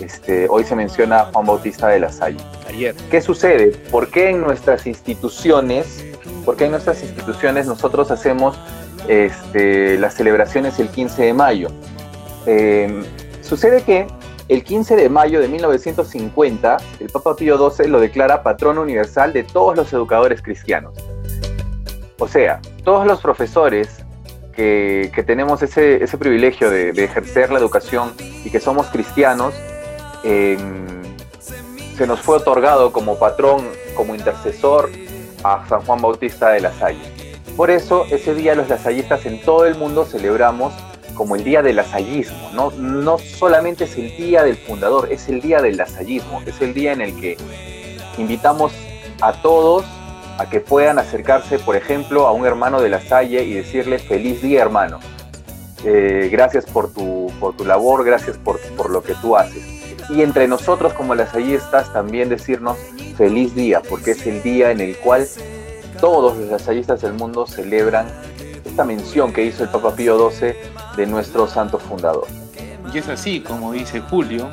este, 0.00 0.48
hoy 0.48 0.64
se 0.64 0.74
menciona 0.74 1.20
a 1.20 1.24
Juan 1.26 1.46
Bautista 1.46 1.88
de 1.88 2.00
la 2.00 2.10
Salle. 2.10 2.38
Ayer. 2.68 2.94
¿Qué 3.10 3.20
sucede? 3.20 3.68
¿Por 3.90 4.10
qué 4.10 4.30
en 4.30 4.40
nuestras 4.40 4.86
instituciones, 4.86 6.04
por 6.44 6.60
en 6.60 6.72
nuestras 6.72 7.02
instituciones 7.02 7.66
nosotros 7.66 8.10
hacemos 8.10 8.58
este, 9.08 9.98
las 9.98 10.14
celebraciones 10.14 10.78
el 10.80 10.88
15 10.88 11.22
de 11.22 11.34
mayo? 11.34 11.68
Eh, 12.46 13.02
sucede 13.44 13.82
que 13.82 14.06
el 14.48 14.64
15 14.64 14.96
de 14.96 15.08
mayo 15.08 15.40
de 15.40 15.48
1950, 15.48 16.76
el 17.00 17.08
Papa 17.08 17.36
Pío 17.36 17.70
XII 17.70 17.88
lo 17.88 18.00
declara 18.00 18.42
patrón 18.42 18.78
universal 18.78 19.32
de 19.32 19.44
todos 19.44 19.76
los 19.76 19.92
educadores 19.92 20.42
cristianos. 20.42 20.94
O 22.18 22.28
sea, 22.28 22.60
todos 22.84 23.06
los 23.06 23.20
profesores 23.20 24.04
que, 24.54 25.24
tenemos 25.26 25.62
ese, 25.62 26.06
privilegio 26.18 26.70
de, 26.70 26.90
ejercer 26.90 27.50
la 27.50 27.58
educación 27.58 28.12
y 28.44 28.50
que 28.50 28.60
somos 28.60 28.86
cristianos, 28.88 29.54
se 30.22 32.06
nos 32.06 32.20
fue 32.20 32.36
otorgado 32.36 32.92
como 32.92 33.18
patrón, 33.18 33.66
como 33.94 34.14
intercesor 34.14 34.90
a 35.42 35.66
San 35.68 35.82
Juan 35.82 36.00
Bautista 36.00 36.50
de 36.50 36.60
la 36.60 36.72
Salle. 36.72 37.02
Por 37.56 37.70
eso, 37.70 38.04
ese 38.10 38.34
día 38.34 38.54
los 38.54 38.68
lasallistas 38.68 39.26
en 39.26 39.40
todo 39.42 39.64
el 39.66 39.76
mundo 39.76 40.04
celebramos 40.04 40.72
como 41.14 41.36
el 41.36 41.44
día 41.44 41.62
del 41.62 41.76
lasallismo. 41.76 42.50
¿no? 42.52 42.70
no 42.72 43.18
solamente 43.18 43.84
es 43.84 43.96
el 43.96 44.16
día 44.16 44.42
del 44.42 44.56
fundador, 44.56 45.08
es 45.10 45.28
el 45.28 45.40
día 45.40 45.60
del 45.60 45.76
lasallismo, 45.76 46.42
es 46.46 46.60
el 46.60 46.74
día 46.74 46.92
en 46.92 47.00
el 47.00 47.18
que 47.20 47.36
invitamos 48.18 48.72
a 49.20 49.32
todos 49.32 49.84
a 50.38 50.48
que 50.50 50.60
puedan 50.60 50.98
acercarse, 50.98 51.58
por 51.58 51.76
ejemplo, 51.76 52.26
a 52.26 52.32
un 52.32 52.44
hermano 52.44 52.80
de 52.80 52.88
la 52.88 53.00
Salle 53.00 53.44
y 53.44 53.54
decirle 53.54 53.98
feliz 53.98 54.42
día 54.42 54.62
hermano. 54.62 54.98
Eh, 55.84 56.28
gracias 56.32 56.64
por 56.64 56.92
tu, 56.92 57.30
por 57.38 57.56
tu 57.56 57.64
labor, 57.64 58.04
gracias 58.04 58.36
por, 58.38 58.58
por 58.76 58.90
lo 58.90 59.02
que 59.02 59.14
tú 59.14 59.36
haces. 59.36 59.62
Y 60.10 60.22
entre 60.22 60.48
nosotros 60.48 60.92
como 60.92 61.14
lasallistas 61.14 61.92
también 61.92 62.28
decirnos 62.28 62.78
feliz 63.16 63.54
día, 63.54 63.80
porque 63.88 64.12
es 64.12 64.26
el 64.26 64.42
día 64.42 64.70
en 64.70 64.80
el 64.80 64.96
cual 64.96 65.26
todos 66.00 66.36
los 66.36 66.50
lasallistas 66.50 67.02
del 67.02 67.12
mundo 67.14 67.46
celebran 67.46 68.06
esta 68.64 68.84
mención 68.84 69.32
que 69.32 69.44
hizo 69.44 69.62
el 69.62 69.70
Papa 69.70 69.94
Pío 69.94 70.30
XII 70.30 70.54
de 70.96 71.06
nuestro 71.06 71.46
santo 71.46 71.78
fundador. 71.78 72.26
Y 72.92 72.98
es 72.98 73.08
así, 73.08 73.40
como 73.40 73.72
dice 73.72 74.00
Julio, 74.00 74.50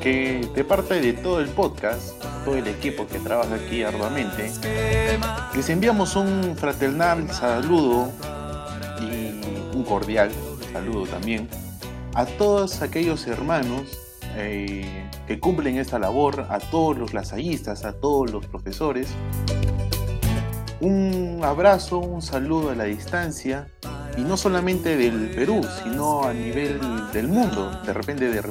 que 0.00 0.48
de 0.54 0.64
parte 0.64 1.00
de 1.00 1.12
todo 1.12 1.40
el 1.40 1.48
podcast, 1.48 2.22
todo 2.44 2.56
el 2.56 2.66
equipo 2.66 3.06
que 3.06 3.18
trabaja 3.18 3.54
aquí 3.54 3.82
arduamente, 3.82 4.50
les 5.54 5.68
enviamos 5.70 6.16
un 6.16 6.56
fraternal 6.56 7.30
saludo 7.30 8.10
y 9.00 9.76
un 9.76 9.84
cordial 9.84 10.30
saludo 10.72 11.06
también 11.06 11.48
a 12.18 12.26
todos 12.26 12.82
aquellos 12.82 13.28
hermanos 13.28 13.98
eh, 14.34 15.08
que 15.28 15.38
cumplen 15.38 15.78
esta 15.78 16.00
labor, 16.00 16.46
a 16.48 16.58
todos 16.58 16.98
los 16.98 17.14
lasallistas, 17.14 17.84
a 17.84 17.92
todos 17.92 18.30
los 18.32 18.44
profesores. 18.46 19.08
Un 20.80 21.40
abrazo, 21.44 21.98
un 21.98 22.20
saludo 22.20 22.70
a 22.70 22.74
la 22.74 22.84
distancia 22.84 23.68
y 24.18 24.22
no 24.22 24.36
solamente 24.36 24.96
del 24.96 25.30
Perú, 25.30 25.64
sino 25.82 26.24
a 26.24 26.34
nivel 26.34 26.80
del 27.12 27.28
mundo. 27.28 27.70
De 27.86 27.92
repente, 27.92 28.42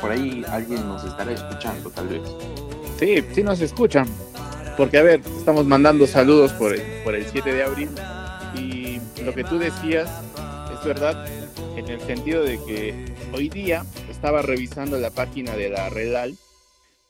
por 0.00 0.10
ahí 0.10 0.42
alguien 0.48 0.88
nos 0.88 1.04
estará 1.04 1.32
escuchando, 1.32 1.90
tal 1.90 2.08
vez. 2.08 2.22
Sí, 2.98 3.22
sí 3.34 3.42
nos 3.42 3.60
escuchan. 3.60 4.06
Porque, 4.76 4.96
a 4.96 5.02
ver, 5.02 5.20
estamos 5.36 5.66
mandando 5.66 6.06
saludos 6.06 6.52
por 6.52 6.74
por 7.04 7.14
el 7.14 7.26
7 7.26 7.52
de 7.52 7.62
abril 7.62 7.90
y 8.56 9.00
lo 9.22 9.34
que 9.34 9.44
tú 9.44 9.58
decías 9.58 10.08
es 10.72 10.84
verdad 10.84 11.26
en 11.76 11.88
el 11.88 12.00
sentido 12.00 12.42
de 12.42 12.58
que 12.64 13.12
hoy 13.34 13.48
día 13.48 13.84
estaba 14.10 14.40
revisando 14.40 14.98
la 14.98 15.10
página 15.10 15.54
de 15.56 15.68
la 15.68 15.90
Redal 15.90 16.36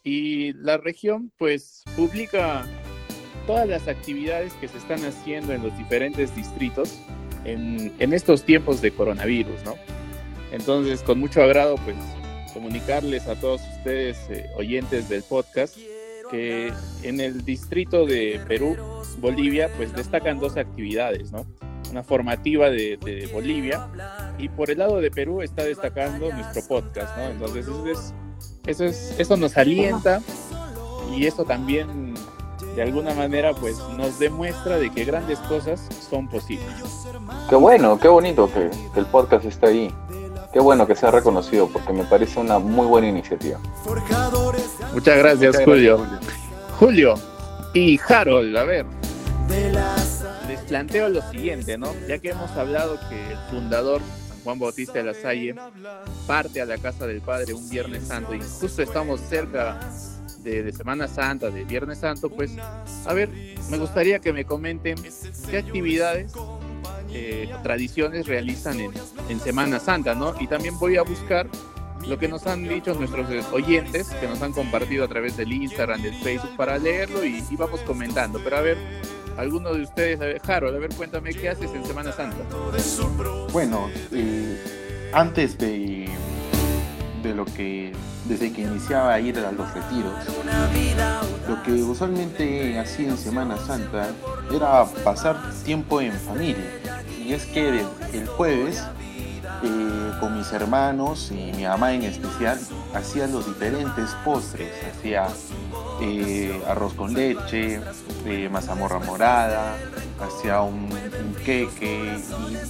y 0.03 0.53
la 0.55 0.77
región 0.77 1.31
pues 1.39 1.85
publica 1.97 2.65
todas 3.47 3.69
las 3.69 3.87
actividades 3.87 4.53
que 4.55 4.67
se 4.67 4.79
están 4.79 5.05
haciendo 5.05 5.53
en 5.53 5.63
los 5.63 5.77
diferentes 5.79 6.35
distritos 6.35 6.99
en, 7.45 8.13
estos 8.13 8.45
tiempos 8.45 8.81
de 8.81 8.93
coronavirus, 8.93 9.65
¿no? 9.65 9.75
Entonces, 10.51 11.03
con 11.03 11.19
mucho 11.19 11.43
agrado, 11.43 11.77
pues, 11.77 11.97
comunicarles 12.53 13.27
a 13.27 13.35
todos 13.37 13.63
ustedes, 13.79 14.19
eh, 14.29 14.51
oyentes 14.57 15.09
del 15.09 15.23
podcast, 15.23 15.77
que 16.31 16.73
en 17.03 17.21
el 17.21 17.45
distrito 17.45 18.07
de 18.07 18.41
Perú, 18.47 18.77
Bolivia, 19.19 19.71
pues 19.77 19.95
destacan 19.95 20.39
dos 20.39 20.57
actividades, 20.57 21.31
¿no? 21.33 21.47
Una 21.91 22.03
formativa 22.03 22.71
de, 22.71 23.29
Bolivia 23.33 23.87
y 24.39 24.49
por 24.49 24.71
el 24.71 24.79
lado 24.79 25.01
de 25.01 25.11
Perú 25.11 25.43
está 25.43 25.65
destacando 25.65 26.31
nuestro 26.33 26.63
podcast, 26.67 27.17
¿no? 27.19 27.25
Entonces, 27.25 27.67
eso, 27.67 27.87
es, 27.87 28.15
eso, 28.67 28.85
es, 28.85 29.15
eso 29.19 29.37
nos 29.37 29.57
alienta 29.59 30.23
y 31.15 31.27
eso 31.27 31.45
también 31.45 32.15
de 32.75 32.83
alguna 32.83 33.15
manera 33.15 33.55
pues 33.55 33.79
nos 33.97 34.19
demuestra 34.19 34.79
de 34.79 34.91
que 34.91 35.05
grandes 35.05 35.39
cosas 35.41 35.87
son 36.09 36.29
posibles. 36.29 36.67
Qué 37.49 37.57
bueno, 37.57 37.99
qué 37.99 38.09
bonito 38.09 38.51
que, 38.53 38.71
el 38.99 39.07
podcast 39.07 39.45
está 39.45 39.69
ahí. 39.69 39.93
Qué 40.53 40.61
bueno 40.61 40.87
que 40.87 40.95
sea 40.95 41.11
reconocido 41.11 41.69
porque 41.69 41.93
me 41.93 42.05
parece 42.05 42.39
una 42.39 42.59
muy 42.59 42.87
buena 42.87 43.09
iniciativa. 43.09 43.59
Muchas 44.93 45.19
gracias, 45.19 45.57
Julio. 45.65 46.07
Julio. 46.79 47.15
y 47.75 47.99
Harold, 48.07 48.57
a 48.57 48.65
ver. 48.65 48.87
Les 50.49 50.61
planteo 50.61 51.09
lo 51.09 51.23
siguiente, 51.31 51.79
¿no? 51.79 51.89
Ya 52.07 52.19
que 52.19 52.31
hemos 52.31 52.51
hablado 52.53 52.99
que 53.09 53.33
el 53.33 53.39
fundador 53.51 54.03
Juan 54.45 54.59
Bautista 54.59 54.95
de 54.95 55.05
la 55.05 55.15
Salle 55.15 55.55
parte 56.27 56.61
a 56.61 56.67
la 56.67 56.79
casa 56.79 57.07
del 57.07 57.21
Padre 57.21 57.55
un 57.55 57.69
Viernes 57.69 58.09
Santo 58.09 58.35
y 58.35 58.41
justo 58.41 58.83
estamos 58.83 59.21
cerca 59.21 59.81
de, 60.43 60.73
Semana 60.73 61.09
Santa, 61.09 61.51
de 61.51 61.65
Viernes 61.65 61.99
Santo, 61.99 62.31
pues, 62.31 62.53
a 63.07 63.13
ver, 63.13 63.29
me 63.71 63.79
gustaría 63.79 64.19
que 64.19 64.33
me 64.33 64.45
comenten 64.45 64.97
qué 65.51 65.59
actividades, 65.59 66.33
eh, 67.13 67.53
tradiciones 67.63 68.27
realizan 68.27 68.81
en, 68.81 68.93
en, 69.29 69.41
Semana 69.41 69.79
Santa, 69.79 70.15
¿no? 70.15 70.35
Y 70.41 70.47
también 70.47 70.79
voy 70.79 70.97
a 70.97 71.03
buscar 71.03 71.47
lo 72.07 72.19
que 72.19 72.29
nos 72.29 72.47
han 72.47 72.67
dicho 72.67 72.95
nuestros 72.95 73.29
oyentes, 73.53 74.09
que 74.21 74.27
nos 74.27 74.43
han 74.43 74.53
compartido 74.53 75.05
a 75.05 75.09
través 75.09 75.37
del 75.37 75.53
Instagram, 75.53 76.03
del 76.03 76.15
Facebook, 76.15 76.57
para 76.57 76.79
leerlo 76.79 77.25
y, 77.25 77.43
vamos 77.57 77.81
comentando. 77.81 78.41
Pero 78.43 78.57
a 78.57 78.61
ver, 78.61 78.79
alguno 79.37 79.73
de 79.73 79.83
ustedes, 79.83 80.21
a 80.21 80.25
ver, 80.25 80.41
Harold, 80.45 80.77
a 80.77 80.79
ver, 80.79 80.95
cuéntame 80.95 81.33
qué 81.35 81.51
haces 81.51 81.71
en 81.73 81.85
Semana 81.85 82.13
Santa. 82.13 82.45
Bueno, 83.53 83.89
eh, 84.11 85.11
antes 85.13 85.59
de 85.59 86.09
de 87.23 87.35
lo 87.35 87.45
que 87.45 87.93
desde 88.25 88.53
que 88.53 88.63
iniciaba 88.63 89.15
a 89.15 89.21
ir 89.21 89.39
a 89.39 89.53
los 89.53 89.73
retiros. 89.75 90.13
Lo 91.49 91.63
que 91.63 91.73
usualmente 91.73 92.79
hacía 92.79 93.09
en 93.09 93.19
Semana 93.19 93.57
Santa 93.59 94.09
era 94.55 94.85
pasar 95.05 95.37
tiempo 95.65 96.01
en 96.01 96.13
familia. 96.13 96.65
Y 97.19 97.33
es 97.33 97.47
que 97.47 97.85
el, 98.13 98.27
jueves, 98.27 98.83
eh, 99.63 100.13
con 100.21 100.37
mis 100.37 100.53
hermanos 100.53 101.31
y 101.31 101.53
mi 101.57 101.65
mamá 101.65 101.93
en 101.93 102.03
especial, 102.03 102.59
hacía 102.95 103.27
los 103.27 103.47
diferentes 103.47 104.11
postres. 104.25 104.73
Hacía 104.93 105.29
eh, 106.01 106.61
arroz 106.67 106.95
con 106.95 107.13
leche, 107.15 107.81
eh, 108.27 108.49
mazamorra 108.51 108.99
morada, 109.01 109.77
hacía 110.21 110.61
un, 110.63 110.89
queque 111.45 112.19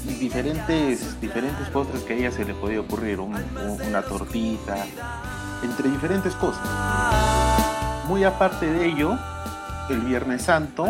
y, 0.06 0.14
diferentes, 0.14 1.20
diferentes 1.20 1.68
postres 1.68 2.02
que 2.02 2.14
a 2.14 2.16
ella 2.16 2.30
se 2.30 2.44
le 2.44 2.54
podía 2.54 2.80
ocurrir, 2.80 3.20
una 3.20 4.02
tortita, 4.02 4.86
entre 5.62 5.90
diferentes 5.90 6.34
cosas. 6.34 6.62
Muy 8.06 8.24
aparte 8.24 8.66
de 8.66 8.86
ello, 8.86 9.18
el 9.88 10.00
Viernes 10.00 10.42
Santo, 10.42 10.86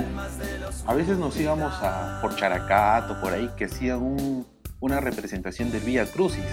a 0.86 0.94
veces 0.94 1.18
nos 1.18 1.36
íbamos 1.38 1.72
a 1.82 2.18
por 2.20 2.36
Characato, 2.36 3.20
por 3.20 3.32
ahí, 3.32 3.50
que 3.56 3.66
hacían 3.66 4.44
una 4.80 5.00
representación 5.00 5.70
del 5.70 5.82
Vía 5.82 6.06
Crucis. 6.06 6.44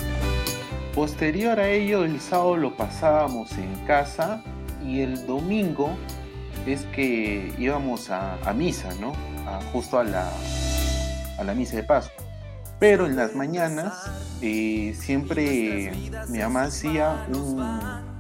Posterior 0.94 1.60
a 1.60 1.70
ello, 1.70 2.04
el 2.04 2.20
sábado 2.20 2.58
lo 2.58 2.76
pasábamos 2.76 3.52
en 3.58 3.74
casa 3.86 4.44
y 4.84 5.02
el 5.02 5.26
domingo 5.26 5.96
es 6.66 6.84
que 6.86 7.54
íbamos 7.58 8.10
a, 8.10 8.38
misa, 8.54 8.90
¿no? 9.00 9.14
justo 9.72 10.00
a 10.00 10.04
la, 10.04 10.30
a 11.38 11.44
la 11.44 11.54
misa 11.54 11.78
de 11.78 11.84
Pascua. 11.84 12.29
Pero 12.80 13.06
en 13.06 13.18
las 13.18 13.36
mañanas 13.36 14.10
eh, 14.42 14.96
siempre 14.98 15.92
mi 16.30 16.40
mamá 16.40 16.64
hacía 16.64 17.28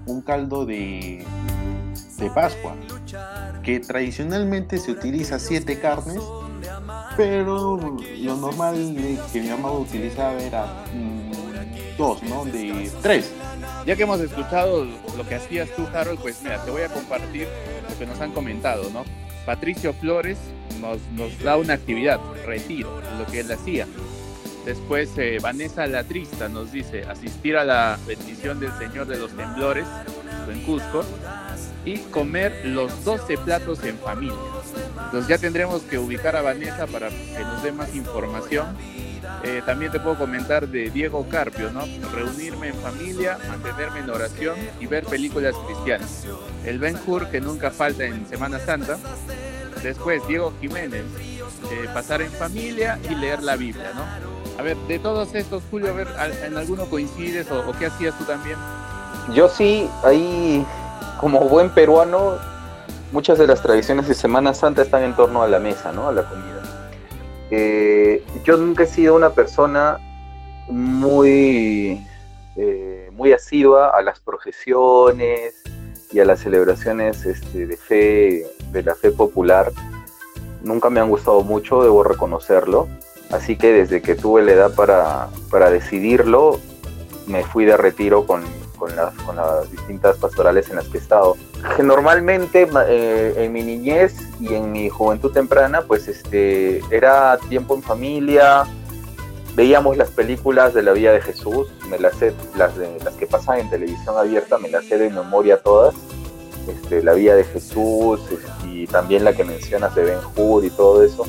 un, 0.06 0.22
caldo 0.22 0.66
de, 0.66 1.26
de 2.18 2.30
Pascua, 2.32 2.76
que 3.64 3.80
tradicionalmente 3.80 4.78
se 4.78 4.92
utiliza 4.92 5.40
siete 5.40 5.80
carnes, 5.80 6.22
pero 7.16 7.78
lo 7.78 8.36
normal 8.36 8.96
que 9.32 9.42
mi 9.42 9.50
mamá 9.50 9.72
utilizaba 9.72 10.42
era 10.42 10.66
mm, 10.94 11.98
dos, 11.98 12.22
¿no? 12.24 12.44
De 12.44 12.92
tres. 13.02 13.32
Ya 13.86 13.96
que 13.96 14.04
hemos 14.04 14.20
escuchado 14.20 14.86
lo 14.86 15.28
que 15.28 15.36
hacías 15.36 15.70
tú, 15.76 15.88
Harold, 15.94 16.20
pues 16.20 16.42
mira, 16.44 16.64
te 16.66 16.72
voy 16.72 16.82
a 16.82 16.90
compartir 16.90 17.48
lo 17.90 17.98
que 17.98 18.06
nos 18.06 18.20
han 18.20 18.32
comentado, 18.34 18.90
¿no? 18.92 19.06
Patricio 19.46 19.94
Flores 19.94 20.38
nos, 20.82 21.00
nos 21.14 21.42
da 21.44 21.56
una 21.56 21.76
actividad, 21.76 22.20
retiro, 22.46 23.02
lo 23.18 23.26
que 23.26 23.40
él 23.40 23.52
hacía. 23.52 23.88
Después 24.66 25.10
eh, 25.18 25.40
Vanessa 25.42 25.88
Latrista 25.88 26.50
nos 26.50 26.72
dice 26.72 27.04
asistir 27.04 27.58
a 27.58 27.64
la 27.64 27.98
bendición 28.06 28.60
del 28.60 28.72
Señor 28.78 29.08
de 29.08 29.18
los 29.18 29.32
Temblores 29.32 29.88
en 30.52 30.62
Cusco 30.62 31.04
y 31.86 31.98
comer 31.98 32.62
los 32.66 33.04
12 33.04 33.38
platos 33.38 33.84
en 33.84 33.98
familia. 33.98 34.36
Entonces 35.06 35.28
ya 35.28 35.38
tendremos 35.38 35.82
que 35.84 35.98
ubicar 35.98 36.36
a 36.36 36.42
Vanessa 36.42 36.88
para 36.88 37.10
que 37.10 37.40
nos 37.40 37.64
dé 37.64 37.72
más 37.72 37.96
información. 37.96 38.68
Eh, 39.44 39.62
también 39.66 39.92
te 39.92 40.00
puedo 40.00 40.18
comentar 40.18 40.68
de 40.68 40.90
Diego 40.90 41.28
Carpio, 41.30 41.72
¿no? 41.72 41.86
Reunirme 42.14 42.70
en 42.70 42.76
familia, 42.76 43.38
mantenerme 43.48 44.00
en 44.00 44.10
oración 44.10 44.58
y 44.80 44.88
ver 44.88 45.06
películas 45.06 45.56
cristianas. 45.66 46.26
El 46.66 46.80
Ben 46.80 46.98
Hur 47.06 47.30
que 47.30 47.40
nunca 47.40 47.72
falta 47.72 48.06
en 48.06 48.28
Semana 48.28 48.60
Santa. 48.60 48.98
Después 49.82 50.28
Diego 50.28 50.54
Jiménez, 50.60 51.06
eh, 51.72 51.88
pasar 51.94 52.22
en 52.22 52.32
familia 52.32 53.00
y 53.10 53.16
leer 53.16 53.42
la 53.42 53.56
Biblia, 53.56 53.92
¿no? 53.96 54.39
A 54.60 54.62
ver, 54.62 54.76
de 54.90 55.00
todos 55.00 55.34
estos, 55.36 55.64
Julio, 55.72 55.88
a 55.88 55.94
ver, 55.94 56.10
¿en 56.46 56.58
alguno 56.58 56.84
coincides 56.90 57.50
o, 57.50 57.72
qué 57.80 57.86
hacías 57.86 58.18
tú 58.18 58.26
también? 58.26 58.58
Yo 59.34 59.48
sí, 59.48 59.90
ahí 60.04 60.66
como 61.18 61.48
buen 61.48 61.70
peruano, 61.70 62.34
muchas 63.14 63.38
de 63.38 63.48
las 63.48 63.62
tradiciones 63.62 64.10
de 64.10 64.14
Semana 64.14 64.54
Santa 64.54 64.82
están 64.82 65.04
en 65.04 65.16
torno 65.16 65.44
a 65.44 65.48
la 65.48 65.60
mesa, 65.60 65.94
¿no? 65.94 66.10
A 66.10 66.12
la 66.12 66.28
comida. 66.28 66.62
Eh, 67.52 68.22
yo 68.44 68.58
nunca 68.58 68.84
he 68.84 68.88
sido 68.88 69.16
una 69.16 69.30
persona 69.30 69.98
muy, 70.68 72.06
eh, 72.58 73.10
muy 73.14 73.32
asidua 73.32 73.92
a 73.98 74.02
las 74.02 74.20
procesiones 74.20 75.54
y 76.12 76.20
a 76.20 76.26
las 76.26 76.42
celebraciones 76.42 77.26
este, 77.26 77.66
de 77.66 77.78
fe, 77.78 78.46
de 78.74 78.84
la 78.84 78.94
fe 78.94 79.12
popular. 79.12 79.72
Nunca 80.64 80.90
me 80.90 81.00
han 81.00 81.10
gustado 81.10 81.44
mucho, 81.44 81.82
debo 81.82 82.04
reconocerlo. 82.04 82.90
Así 83.32 83.56
que 83.56 83.72
desde 83.72 84.02
que 84.02 84.16
tuve 84.16 84.42
la 84.42 84.54
edad 84.54 84.76
para, 84.76 85.30
para 85.52 85.70
decidirlo, 85.70 86.60
me 87.28 87.44
fui 87.44 87.66
de 87.66 87.78
retiro 87.78 88.26
con, 88.26 88.44
con 88.78 88.96
las, 88.96 89.14
con 89.16 89.36
las 89.36 89.70
distintas 89.70 90.18
pastorales 90.18 90.70
en 90.70 90.78
las 90.78 90.88
que 90.88 90.98
he 90.98 91.02
estado. 91.02 91.38
Normalmente 91.84 92.68
eh, 92.88 93.34
en 93.38 93.54
mi 93.54 93.62
niñez 93.62 94.16
y 94.40 94.56
en 94.56 94.72
mi 94.72 94.90
juventud 94.90 95.32
temprana, 95.32 95.84
pues 95.84 96.08
este, 96.08 96.82
era 96.90 97.38
tiempo 97.50 97.76
en 97.76 97.84
familia, 97.84 98.64
veíamos 99.56 99.98
las 99.98 100.10
películas 100.10 100.74
de 100.74 100.82
la 100.82 100.94
vida 100.94 101.12
de 101.12 101.22
Jesús, 101.22 101.68
me 101.90 102.00
las 102.00 102.16
sé, 102.16 102.34
las, 102.56 102.76
de, 102.78 102.98
las 103.04 103.14
que 103.16 103.28
pasan 103.28 103.60
en 103.60 103.70
televisión 103.70 104.18
abierta, 104.18 104.58
me 104.58 104.70
las 104.70 104.86
sé 104.86 104.98
de 104.98 105.10
memoria 105.10 105.58
todas. 105.58 105.94
Este, 106.68 107.02
la 107.02 107.14
vida 107.14 107.36
de 107.36 107.46
Jesús 107.46 108.20
y 108.64 108.86
también 108.86 109.24
la 109.24 109.34
que 109.34 109.44
mencionas 109.44 109.96
de 109.96 110.04
Ben 110.04 110.20
Hur 110.36 110.64
y 110.64 110.70
todo 110.70 111.04
eso. 111.04 111.26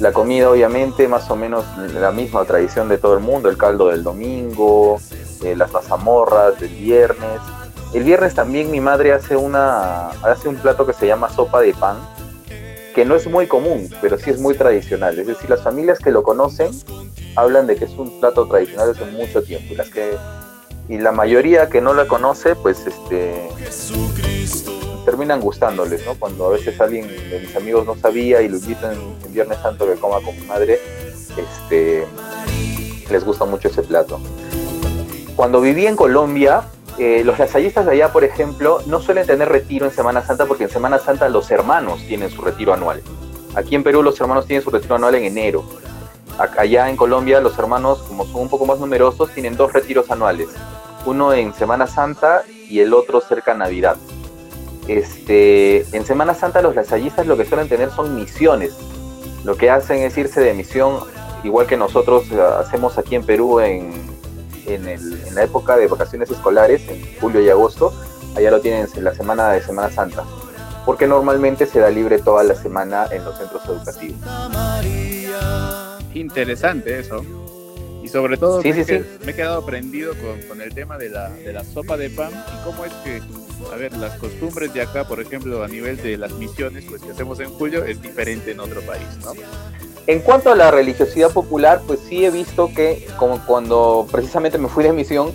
La 0.00 0.12
comida, 0.12 0.48
obviamente, 0.48 1.08
más 1.08 1.28
o 1.30 1.34
menos 1.34 1.64
la 1.92 2.12
misma 2.12 2.44
tradición 2.44 2.88
de 2.88 2.98
todo 2.98 3.14
el 3.14 3.20
mundo, 3.20 3.48
el 3.48 3.58
caldo 3.58 3.88
del 3.88 4.04
domingo, 4.04 5.00
eh, 5.42 5.56
las 5.56 5.72
mazamorras 5.72 6.60
del 6.60 6.70
viernes. 6.70 7.40
El 7.92 8.04
viernes 8.04 8.34
también 8.34 8.70
mi 8.70 8.80
madre 8.80 9.12
hace, 9.12 9.34
una, 9.34 10.10
hace 10.22 10.48
un 10.48 10.56
plato 10.56 10.86
que 10.86 10.92
se 10.92 11.06
llama 11.06 11.28
sopa 11.30 11.60
de 11.60 11.74
pan, 11.74 11.96
que 12.94 13.04
no 13.04 13.16
es 13.16 13.26
muy 13.26 13.48
común, 13.48 13.88
pero 14.00 14.18
sí 14.18 14.30
es 14.30 14.40
muy 14.40 14.54
tradicional. 14.54 15.18
Es 15.18 15.26
decir, 15.26 15.50
las 15.50 15.62
familias 15.62 15.98
que 15.98 16.12
lo 16.12 16.22
conocen 16.22 16.70
hablan 17.34 17.66
de 17.66 17.74
que 17.74 17.86
es 17.86 17.92
un 17.92 18.20
plato 18.20 18.46
tradicional 18.46 18.92
desde 18.92 19.10
mucho 19.10 19.42
tiempo. 19.42 19.72
Y, 19.72 19.76
las 19.76 19.88
que, 19.88 20.16
y 20.88 20.98
la 20.98 21.10
mayoría 21.10 21.68
que 21.68 21.80
no 21.80 21.92
la 21.92 22.06
conoce, 22.06 22.54
pues 22.54 22.86
este, 22.86 23.48
terminan 25.10 25.40
gustándoles, 25.40 26.04
¿no? 26.04 26.14
Cuando 26.14 26.48
a 26.48 26.50
veces 26.50 26.78
alguien 26.80 27.08
de 27.08 27.40
mis 27.40 27.56
amigos 27.56 27.86
no 27.86 27.96
sabía 27.96 28.42
y 28.42 28.48
lo 28.48 28.58
invitan 28.58 28.92
en 29.24 29.32
Viernes 29.32 29.58
Santo 29.62 29.86
que 29.86 29.94
coma 29.94 30.20
con 30.20 30.38
mi 30.38 30.46
madre, 30.46 30.78
este, 31.36 32.06
les 33.10 33.24
gusta 33.24 33.46
mucho 33.46 33.68
ese 33.68 33.82
plato 33.82 34.20
cuando 35.38 35.60
viví 35.60 35.86
en 35.86 35.94
Colombia, 35.94 36.64
eh, 36.98 37.22
los 37.24 37.38
lasallistas 37.38 37.86
de 37.86 37.92
allá, 37.92 38.12
por 38.12 38.24
ejemplo, 38.24 38.80
no 38.86 39.00
suelen 39.00 39.24
tener 39.24 39.48
retiro 39.48 39.86
en 39.86 39.92
Semana 39.92 40.20
Santa 40.20 40.46
porque 40.46 40.64
en 40.64 40.68
Semana 40.68 40.98
Santa 40.98 41.28
los 41.28 41.48
hermanos 41.52 42.00
tienen 42.08 42.28
su 42.28 42.42
retiro 42.42 42.74
anual. 42.74 43.04
Aquí 43.54 43.76
en 43.76 43.84
Perú 43.84 44.02
los 44.02 44.20
hermanos 44.20 44.46
tienen 44.46 44.64
su 44.64 44.70
retiro 44.70 44.96
anual 44.96 45.14
en 45.14 45.22
enero. 45.22 45.62
Allá 46.56 46.90
en 46.90 46.96
Colombia 46.96 47.40
los 47.40 47.56
hermanos, 47.56 48.02
como 48.08 48.26
son 48.26 48.40
un 48.40 48.48
poco 48.48 48.66
más 48.66 48.80
numerosos, 48.80 49.30
tienen 49.30 49.56
dos 49.56 49.72
retiros 49.72 50.10
anuales. 50.10 50.48
Uno 51.06 51.32
en 51.32 51.54
Semana 51.54 51.86
Santa 51.86 52.42
y 52.68 52.80
el 52.80 52.92
otro 52.92 53.20
cerca 53.20 53.54
Navidad. 53.54 53.96
Este, 54.88 55.84
en 55.94 56.04
Semana 56.06 56.34
Santa 56.34 56.62
los 56.62 56.74
lasallistas 56.74 57.26
lo 57.26 57.36
que 57.36 57.44
suelen 57.44 57.68
tener 57.68 57.90
son 57.90 58.16
misiones. 58.16 58.74
Lo 59.44 59.56
que 59.56 59.70
hacen 59.70 59.98
es 59.98 60.16
irse 60.16 60.40
de 60.40 60.54
misión, 60.54 61.00
igual 61.44 61.66
que 61.66 61.76
nosotros 61.76 62.24
eh, 62.32 62.40
hacemos 62.58 62.98
aquí 62.98 63.14
en 63.14 63.24
Perú 63.24 63.60
en, 63.60 63.92
en, 64.66 65.34
la 65.34 65.42
época 65.42 65.76
de 65.76 65.86
vacaciones 65.86 66.30
escolares, 66.30 66.88
en 66.88 67.00
julio 67.20 67.40
y 67.42 67.48
agosto, 67.48 67.92
allá 68.36 68.50
lo 68.50 68.60
tienen 68.60 68.88
en 68.94 69.04
la 69.04 69.14
semana 69.14 69.50
de 69.50 69.62
Semana 69.62 69.90
Santa, 69.90 70.24
porque 70.84 71.06
normalmente 71.06 71.66
se 71.66 71.80
da 71.80 71.90
libre 71.90 72.18
toda 72.18 72.42
la 72.42 72.54
semana 72.54 73.06
en 73.10 73.24
los 73.24 73.36
centros 73.38 73.64
educativos. 73.66 74.18
Interesante 76.14 76.98
eso. 76.98 77.24
Y 78.02 78.08
sobre 78.08 78.38
todo 78.38 78.62
me, 78.62 78.70
he 78.70 79.34
quedado 79.34 79.58
aprendido 79.60 80.14
con, 80.48 80.60
el 80.62 80.74
tema 80.74 80.96
de 80.96 81.10
la, 81.10 81.28
de 81.30 81.52
la 81.52 81.62
sopa 81.62 81.96
de 81.96 82.08
pan 82.08 82.30
y 82.32 82.64
cómo 82.64 82.84
es 82.84 82.92
que, 83.04 83.20
a 83.72 83.76
ver, 83.76 83.96
las 83.96 84.16
costumbres 84.18 84.72
de 84.72 84.82
acá, 84.82 85.04
por 85.06 85.20
ejemplo, 85.20 85.62
a 85.62 85.68
nivel 85.68 85.96
de 85.96 86.16
las 86.16 86.32
misiones, 86.32 86.84
pues 86.88 87.02
que 87.02 87.10
hacemos 87.10 87.40
en 87.40 87.50
julio, 87.50 87.84
es 87.84 88.00
diferente 88.00 88.52
en 88.52 88.60
otro 88.60 88.80
país, 88.82 89.06
¿no? 89.24 89.32
En 90.06 90.20
cuanto 90.20 90.50
a 90.50 90.56
la 90.56 90.70
religiosidad 90.70 91.30
popular, 91.32 91.82
pues 91.86 92.00
sí 92.08 92.24
he 92.24 92.30
visto 92.30 92.70
que 92.74 93.06
como 93.18 93.44
cuando 93.44 94.06
precisamente 94.10 94.56
me 94.56 94.68
fui 94.68 94.82
de 94.82 94.92
misión, 94.92 95.32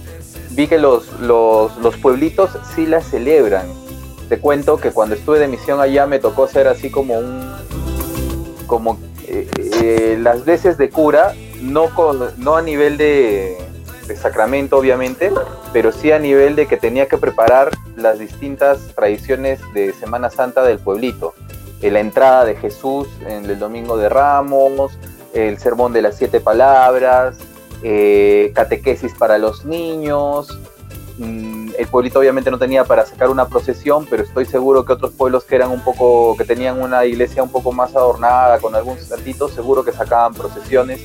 vi 0.52 0.68
que 0.68 0.80
los, 0.80 1.20
los, 1.20 1.96
pueblitos 1.98 2.52
sí 2.76 2.88
la 2.88 3.02
celebran. 3.02 3.68
Te 4.30 4.40
cuento 4.40 4.78
que 4.78 4.92
cuando 4.92 5.14
estuve 5.14 5.38
de 5.38 5.48
misión 5.48 5.80
allá 5.80 6.08
me 6.08 6.18
tocó 6.18 6.48
ser 6.48 6.68
así 6.68 6.90
como 6.90 7.20
un... 7.20 7.54
como 8.66 8.98
eh, 9.28 9.48
eh, 9.84 10.18
las 10.20 10.44
veces 10.44 10.78
de 10.80 10.90
cura, 10.90 11.36
no, 11.62 11.90
no 12.38 12.56
a 12.56 12.62
nivel 12.64 12.98
de, 12.98 13.56
sacramento 14.16 14.78
obviamente, 14.78 15.32
pero 15.72 15.92
sí 15.92 16.12
a 16.12 16.20
nivel 16.20 16.56
de 16.56 16.68
que 16.68 16.78
tenía 16.78 17.08
que 17.08 17.18
preparar 17.18 17.72
las 17.96 18.20
distintas 18.20 18.80
tradiciones 18.96 19.60
de 19.74 19.94
Semana 19.94 20.30
Santa 20.30 20.64
del 20.64 20.80
pueblito 20.80 21.34
la 21.92 22.00
entrada 22.00 22.46
de 22.46 22.56
Jesús 22.56 23.08
en 23.28 23.46
el 23.46 23.60
Domingo 23.60 23.98
de 23.98 24.10
Ramos, 24.10 24.98
el 25.34 25.58
sermón 25.58 25.94
de 25.94 26.02
las 26.02 26.18
siete 26.18 26.40
palabras, 26.40 27.38
eh, 27.82 28.52
catequesis 28.56 29.14
para 29.14 29.38
los 29.38 29.66
niños. 29.66 30.58
Mm, 31.18 31.72
el 31.78 31.88
pueblito 31.88 32.20
obviamente 32.20 32.50
no 32.50 32.58
tenía 32.58 32.86
para 32.86 33.06
sacar 33.06 33.30
una 33.30 33.48
procesión, 33.48 34.06
pero 34.10 34.24
estoy 34.24 34.46
seguro 34.46 34.86
que 34.86 34.94
otros 34.94 35.12
pueblos 35.12 35.44
que 35.44 35.56
eran 35.56 35.72
un 35.72 35.82
poco, 35.82 36.36
que 36.38 36.46
tenían 36.46 36.82
una 36.82 37.06
iglesia 37.06 37.44
un 37.44 37.52
poco 37.52 37.72
más 37.72 37.96
adornada 37.96 38.60
con 38.60 38.76
algún 38.76 39.00
santitos, 39.00 39.54
seguro 39.54 39.84
que 39.84 39.92
sacaban 39.92 40.34
procesiones. 40.34 41.02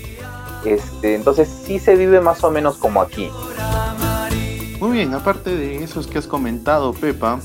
Este, 0.68 1.14
entonces 1.14 1.48
sí 1.64 1.78
se 1.78 1.96
vive 1.96 2.20
más 2.20 2.44
o 2.44 2.50
menos 2.50 2.76
como 2.76 3.00
aquí. 3.00 3.30
Muy 4.80 4.92
bien, 4.92 5.14
aparte 5.14 5.56
de 5.56 5.82
esos 5.82 6.06
que 6.06 6.18
has 6.18 6.26
comentado, 6.26 6.92
Pepa, 6.92 7.40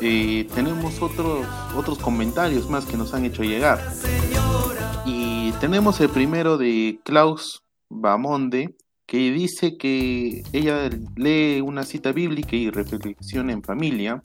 eh, 0.00 0.48
tenemos 0.54 1.02
otros, 1.02 1.46
otros 1.76 1.98
comentarios 1.98 2.70
más 2.70 2.86
que 2.86 2.96
nos 2.96 3.12
han 3.12 3.26
hecho 3.26 3.42
llegar. 3.42 3.78
Y 5.04 5.52
tenemos 5.60 6.00
el 6.00 6.08
primero 6.08 6.56
de 6.56 6.98
Klaus 7.04 7.62
Bamonde, 7.90 8.74
que 9.06 9.30
dice 9.30 9.76
que 9.76 10.42
ella 10.52 10.88
lee 11.16 11.60
una 11.60 11.82
cita 11.82 12.12
bíblica 12.12 12.56
y 12.56 12.70
reflexión 12.70 13.50
en 13.50 13.62
familia. 13.62 14.22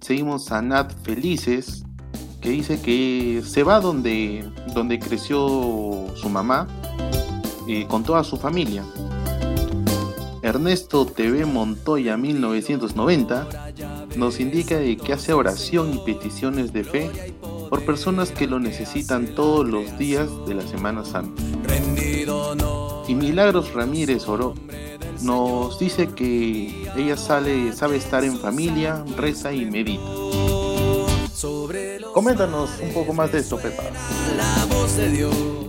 Seguimos 0.00 0.52
a 0.52 0.62
Nat 0.62 0.92
Felices, 1.02 1.84
que 2.40 2.50
dice 2.50 2.80
que 2.80 3.42
se 3.44 3.62
va 3.62 3.80
donde, 3.80 4.48
donde 4.74 4.98
creció 4.98 6.06
su 6.14 6.28
mamá 6.28 6.66
eh, 7.66 7.86
con 7.88 8.02
toda 8.04 8.24
su 8.24 8.36
familia. 8.36 8.84
Ernesto 10.42 11.04
TV 11.04 11.44
Montoya 11.44 12.16
1990 12.16 13.48
nos 14.16 14.40
indica 14.40 14.78
que 14.80 15.12
hace 15.12 15.32
oración 15.32 15.94
y 15.94 15.98
peticiones 15.98 16.72
de 16.72 16.84
fe 16.84 17.34
por 17.68 17.84
personas 17.84 18.30
que 18.30 18.46
lo 18.46 18.58
necesitan 18.58 19.34
todos 19.34 19.66
los 19.66 19.98
días 19.98 20.28
de 20.46 20.54
la 20.54 20.66
Semana 20.66 21.04
Santa. 21.04 21.42
Y 23.06 23.14
Milagros 23.14 23.74
Ramírez 23.74 24.28
Oro 24.28 24.54
nos 25.22 25.78
dice 25.78 26.08
que 26.08 26.88
ella 26.96 27.16
sale, 27.16 27.72
sabe 27.72 27.96
estar 27.96 28.24
en 28.24 28.38
familia, 28.38 29.04
reza 29.16 29.52
y 29.52 29.66
medita. 29.66 30.02
Coméntanos 32.12 32.70
un 32.82 32.92
poco 32.92 33.12
más 33.12 33.32
de 33.32 33.38
esto, 33.38 33.58
Pepa. 33.58 33.82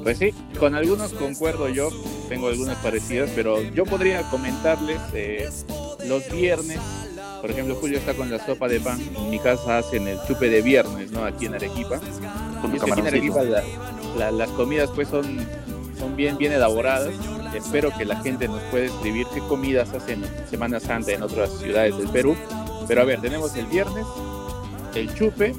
Pues 0.03 0.17
sí, 0.17 0.33
con 0.59 0.75
algunos 0.75 1.13
concuerdo 1.13 1.69
yo, 1.69 1.89
tengo 2.29 2.47
algunas 2.47 2.77
parecidas, 2.77 3.29
pero 3.35 3.61
yo 3.61 3.85
podría 3.85 4.21
comentarles 4.29 4.99
eh, 5.13 5.49
los 6.07 6.29
viernes, 6.31 6.79
por 7.41 7.51
ejemplo, 7.51 7.75
Julio 7.75 7.97
está 7.97 8.13
con 8.13 8.31
la 8.31 8.43
sopa 8.43 8.67
de 8.67 8.79
pan, 8.79 8.99
en 9.15 9.29
mi 9.29 9.39
casa 9.39 9.77
hacen 9.77 10.07
el 10.07 10.17
chupe 10.27 10.49
de 10.49 10.61
viernes, 10.61 11.11
¿no? 11.11 11.25
Aquí 11.25 11.45
en 11.45 11.55
Arequipa. 11.55 11.99
Con 12.61 12.75
y 12.75 12.79
aquí 12.79 12.99
en 12.99 13.07
Arequipa 13.07 13.43
las 14.17 14.49
comidas 14.51 14.89
pues 14.93 15.07
son 15.07 15.45
son 15.97 16.15
bien, 16.15 16.37
bien 16.37 16.53
elaboradas. 16.53 17.13
Espero 17.53 17.91
que 17.95 18.05
la 18.05 18.21
gente 18.21 18.47
nos 18.47 18.61
pueda 18.63 18.85
escribir 18.85 19.27
qué 19.33 19.41
comidas 19.41 19.93
hacen 19.93 20.23
Semana 20.49 20.79
Santa 20.79 21.11
en 21.11 21.23
otras 21.23 21.51
ciudades 21.59 21.97
del 21.97 22.07
Perú. 22.09 22.35
Pero 22.87 23.01
a 23.01 23.05
ver, 23.05 23.21
tenemos 23.21 23.55
el 23.55 23.65
viernes 23.65 24.05
el 24.95 25.13
chupe 25.13 25.53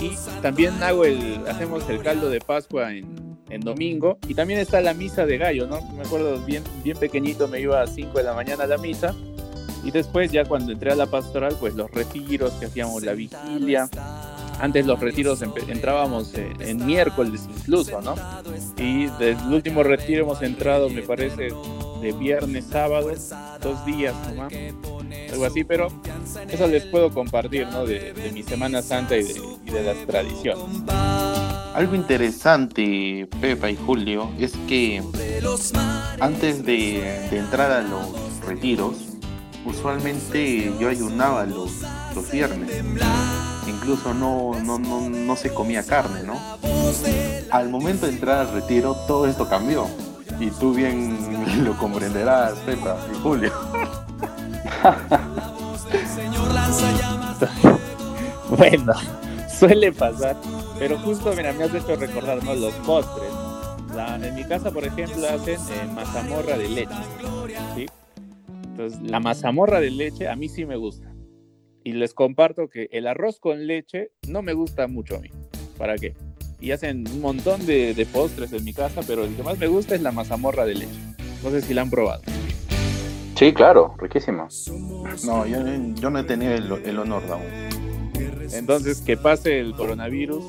y 0.00 0.16
también 0.42 0.82
hago 0.82 1.04
el, 1.04 1.42
hacemos 1.48 1.88
el 1.88 2.00
caldo 2.02 2.30
de 2.30 2.40
Pascua 2.40 2.92
en, 2.92 3.38
en 3.50 3.60
domingo 3.60 4.18
y 4.26 4.34
también 4.34 4.60
está 4.60 4.80
la 4.80 4.94
misa 4.94 5.26
de 5.26 5.38
gallo, 5.38 5.66
¿no? 5.66 5.80
Me 5.92 6.02
acuerdo 6.02 6.38
bien, 6.44 6.62
bien 6.84 6.96
pequeñito, 6.96 7.48
me 7.48 7.60
iba 7.60 7.80
a 7.82 7.86
5 7.86 8.16
de 8.16 8.24
la 8.24 8.34
mañana 8.34 8.64
a 8.64 8.66
la 8.66 8.78
misa 8.78 9.14
y 9.84 9.90
después 9.90 10.30
ya 10.32 10.44
cuando 10.44 10.72
entré 10.72 10.90
a 10.92 10.96
la 10.96 11.06
pastoral, 11.06 11.56
pues 11.58 11.74
los 11.74 11.90
retiros 11.90 12.52
que 12.54 12.66
hacíamos 12.66 13.02
la 13.02 13.14
vigilia. 13.14 13.88
Antes 14.60 14.86
los 14.86 14.98
retiros 14.98 15.40
entrábamos 15.42 16.34
en, 16.34 16.84
miércoles 16.84 17.48
incluso, 17.58 18.00
¿no? 18.00 18.14
Y 18.76 19.06
desde 19.06 19.30
el 19.32 19.54
último 19.54 19.82
retiro 19.82 20.24
hemos 20.24 20.42
entrado, 20.42 20.88
me 20.88 21.02
parece, 21.02 21.48
de 22.00 22.12
viernes, 22.12 22.64
sábado, 22.70 23.10
dos 23.60 23.86
días 23.86 24.14
nomás, 24.28 24.52
algo 25.32 25.44
así, 25.44 25.64
pero 25.64 25.88
eso 26.48 26.66
les 26.66 26.84
puedo 26.86 27.10
compartir, 27.10 27.68
¿no? 27.68 27.84
De, 27.86 28.14
mi 28.32 28.42
Semana 28.42 28.82
Santa 28.82 29.16
y 29.16 29.22
de, 29.22 29.40
y 29.66 29.70
de 29.70 29.82
las 29.82 30.06
tradiciones. 30.06 30.64
Algo 31.74 31.94
interesante, 31.94 33.28
Pepa 33.40 33.70
y 33.70 33.76
Julio, 33.76 34.30
es 34.38 34.52
que 34.66 35.02
antes 36.20 36.64
de, 36.64 37.28
entrar 37.30 37.70
a 37.70 37.82
los 37.82 38.40
retiros, 38.44 38.96
usualmente 39.64 40.72
yo 40.80 40.88
ayunaba 40.88 41.46
los 41.46 42.30
viernes. 42.32 42.82
Incluso 43.68 44.14
no, 44.14 44.52
no, 44.64 44.78
no, 44.78 45.08
no 45.08 45.36
se 45.36 45.52
comía 45.52 45.84
carne, 45.84 46.22
¿no? 46.22 46.40
Al 47.50 47.68
momento 47.68 48.06
de 48.06 48.12
entrar 48.12 48.46
al 48.46 48.52
retiro, 48.52 48.94
todo 49.06 49.26
esto 49.26 49.48
cambió. 49.48 49.86
Y 50.40 50.50
tú 50.50 50.72
bien 50.72 51.18
lo 51.64 51.76
comprenderás, 51.76 52.54
Pepa 52.60 52.96
y 53.12 53.20
Julio. 53.20 53.52
bueno, 58.56 58.92
suele 59.48 59.92
pasar. 59.92 60.36
Pero 60.78 60.98
justo, 60.98 61.32
mira, 61.36 61.52
me 61.52 61.64
has 61.64 61.74
hecho 61.74 61.96
recordar, 61.96 62.42
¿no? 62.44 62.54
Los 62.54 62.74
postres. 62.74 63.32
en 64.22 64.34
mi 64.34 64.44
casa, 64.44 64.70
por 64.70 64.84
ejemplo, 64.84 65.26
hacen 65.28 65.56
eh, 65.56 65.88
mazamorra 65.92 66.56
de 66.56 66.68
leche. 66.68 66.94
¿sí? 67.74 67.86
Entonces, 68.64 69.00
la 69.02 69.18
mazamorra 69.18 69.80
de 69.80 69.90
leche 69.90 70.28
a 70.28 70.36
mí 70.36 70.48
sí 70.48 70.64
me 70.64 70.76
gusta. 70.76 71.07
Y 71.88 71.92
les 71.92 72.12
comparto 72.12 72.68
que 72.68 72.90
el 72.92 73.06
arroz 73.06 73.40
con 73.40 73.66
leche 73.66 74.10
no 74.28 74.42
me 74.42 74.52
gusta 74.52 74.86
mucho 74.88 75.16
a 75.16 75.20
mí. 75.20 75.30
¿Para 75.78 75.96
qué? 75.96 76.12
Y 76.60 76.72
hacen 76.72 77.08
un 77.08 77.22
montón 77.22 77.64
de, 77.64 78.06
postres 78.12 78.52
en 78.52 78.62
mi 78.62 78.74
casa, 78.74 79.00
pero 79.06 79.24
el 79.24 79.34
que 79.34 79.42
más 79.42 79.58
me 79.58 79.68
gusta 79.68 79.94
es 79.94 80.02
la 80.02 80.12
mazamorra 80.12 80.66
de 80.66 80.74
leche. 80.74 81.00
No 81.42 81.48
sé 81.48 81.62
si 81.62 81.72
la 81.72 81.80
han 81.80 81.88
probado. 81.88 82.20
Sí, 83.36 83.54
claro, 83.54 83.94
riquísimo. 83.96 84.48
No, 85.24 85.46
yo, 85.46 85.60
no 86.10 86.18
he 86.18 86.24
tenido 86.24 86.52
el, 86.52 86.70
el 86.84 86.98
honor 86.98 87.22
aún. 87.30 87.46
Entonces, 88.52 89.00
que 89.00 89.16
pase 89.16 89.58
el 89.58 89.74
coronavirus, 89.74 90.44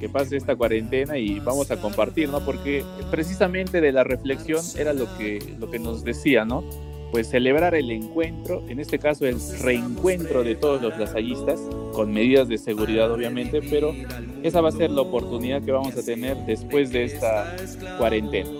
que 0.00 0.08
pase 0.08 0.38
esta 0.38 0.56
cuarentena 0.56 1.18
y 1.18 1.38
vamos 1.40 1.70
a 1.70 1.76
compartir, 1.76 2.30
¿no? 2.30 2.42
Porque 2.42 2.82
precisamente 3.10 3.82
de 3.82 3.92
la 3.92 4.04
reflexión 4.04 4.64
era 4.78 4.94
lo 4.94 5.04
que, 5.18 5.38
lo 5.58 5.70
que 5.70 5.78
nos 5.78 6.02
decía, 6.02 6.46
¿no? 6.46 6.64
Pues 7.10 7.28
celebrar 7.28 7.74
el 7.74 7.90
encuentro, 7.90 8.62
en 8.68 8.80
este 8.80 8.98
caso 8.98 9.26
el 9.26 9.38
reencuentro 9.60 10.44
de 10.44 10.54
todos 10.54 10.82
los 10.82 10.98
lasallistas, 10.98 11.60
con 11.92 12.12
medidas 12.12 12.48
de 12.48 12.58
seguridad 12.58 13.10
obviamente, 13.10 13.60
pero 13.62 13.94
esa 14.42 14.60
va 14.60 14.68
a 14.68 14.72
ser 14.72 14.90
la 14.90 15.00
oportunidad 15.02 15.62
que 15.62 15.72
vamos 15.72 15.96
a 15.96 16.02
tener 16.02 16.36
después 16.44 16.92
de 16.92 17.04
esta 17.04 17.56
cuarentena. 17.96 18.50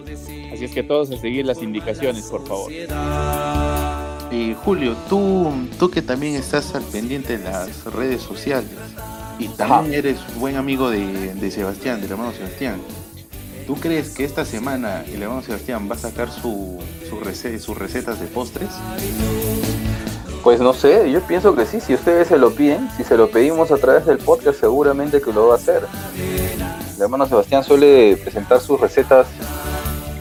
Así 0.52 0.64
es 0.64 0.72
que 0.72 0.82
todos 0.82 1.10
a 1.10 1.16
seguir 1.18 1.44
las 1.44 1.62
indicaciones, 1.62 2.24
por 2.24 2.46
favor. 2.46 2.72
Y 4.30 4.54
Julio, 4.54 4.96
tú, 5.08 5.52
tú 5.78 5.90
que 5.90 6.02
también 6.02 6.34
estás 6.34 6.74
al 6.74 6.82
pendiente 6.84 7.38
de 7.38 7.44
las 7.44 7.84
redes 7.84 8.22
sociales, 8.22 8.70
y 9.38 9.48
también 9.48 9.94
eres 9.94 10.18
buen 10.36 10.56
amigo 10.56 10.90
de, 10.90 11.50
Sebastián, 11.50 12.00
del 12.00 12.10
hermano 12.10 12.32
Sebastián. 12.32 12.80
¿Tú 13.68 13.76
crees 13.76 14.14
que 14.14 14.24
esta 14.24 14.46
semana 14.46 15.04
el 15.12 15.22
hermano 15.22 15.42
Sebastián 15.42 15.90
va 15.90 15.94
a 15.94 15.98
sacar 15.98 16.30
su, 16.30 16.78
sus 17.06 17.76
recetas 17.78 18.18
de 18.18 18.26
postres? 18.26 18.70
Pues 20.42 20.58
no 20.58 20.72
sé, 20.72 21.12
yo 21.12 21.20
pienso 21.20 21.54
que 21.54 21.66
sí, 21.66 21.78
si 21.78 21.92
ustedes 21.92 22.28
se 22.28 22.38
lo 22.38 22.54
piden, 22.54 22.88
si 22.96 23.04
se 23.04 23.18
lo 23.18 23.30
pedimos 23.30 23.70
a 23.70 23.76
través 23.76 24.06
del 24.06 24.16
podcast, 24.16 24.58
seguramente 24.58 25.20
que 25.20 25.34
lo 25.34 25.48
va 25.48 25.52
a 25.52 25.56
hacer. 25.58 25.82
El 26.96 27.02
hermano 27.02 27.26
Sebastián 27.26 27.62
suele 27.62 28.16
presentar 28.16 28.62
sus 28.62 28.80
recetas 28.80 29.26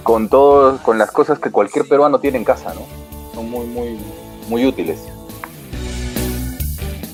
con 0.04 0.28
todo, 0.28 0.84
con 0.84 0.98
las 0.98 1.10
cosas 1.12 1.40
que 1.40 1.50
cualquier 1.50 1.88
peruano 1.88 2.20
tiene 2.20 2.40
en 2.40 2.44
casa, 2.44 2.74
¿no? 2.74 2.82
Son 3.34 3.50
muy, 3.50 3.66
muy, 3.66 3.98
muy 4.50 4.66
útiles. 4.66 5.00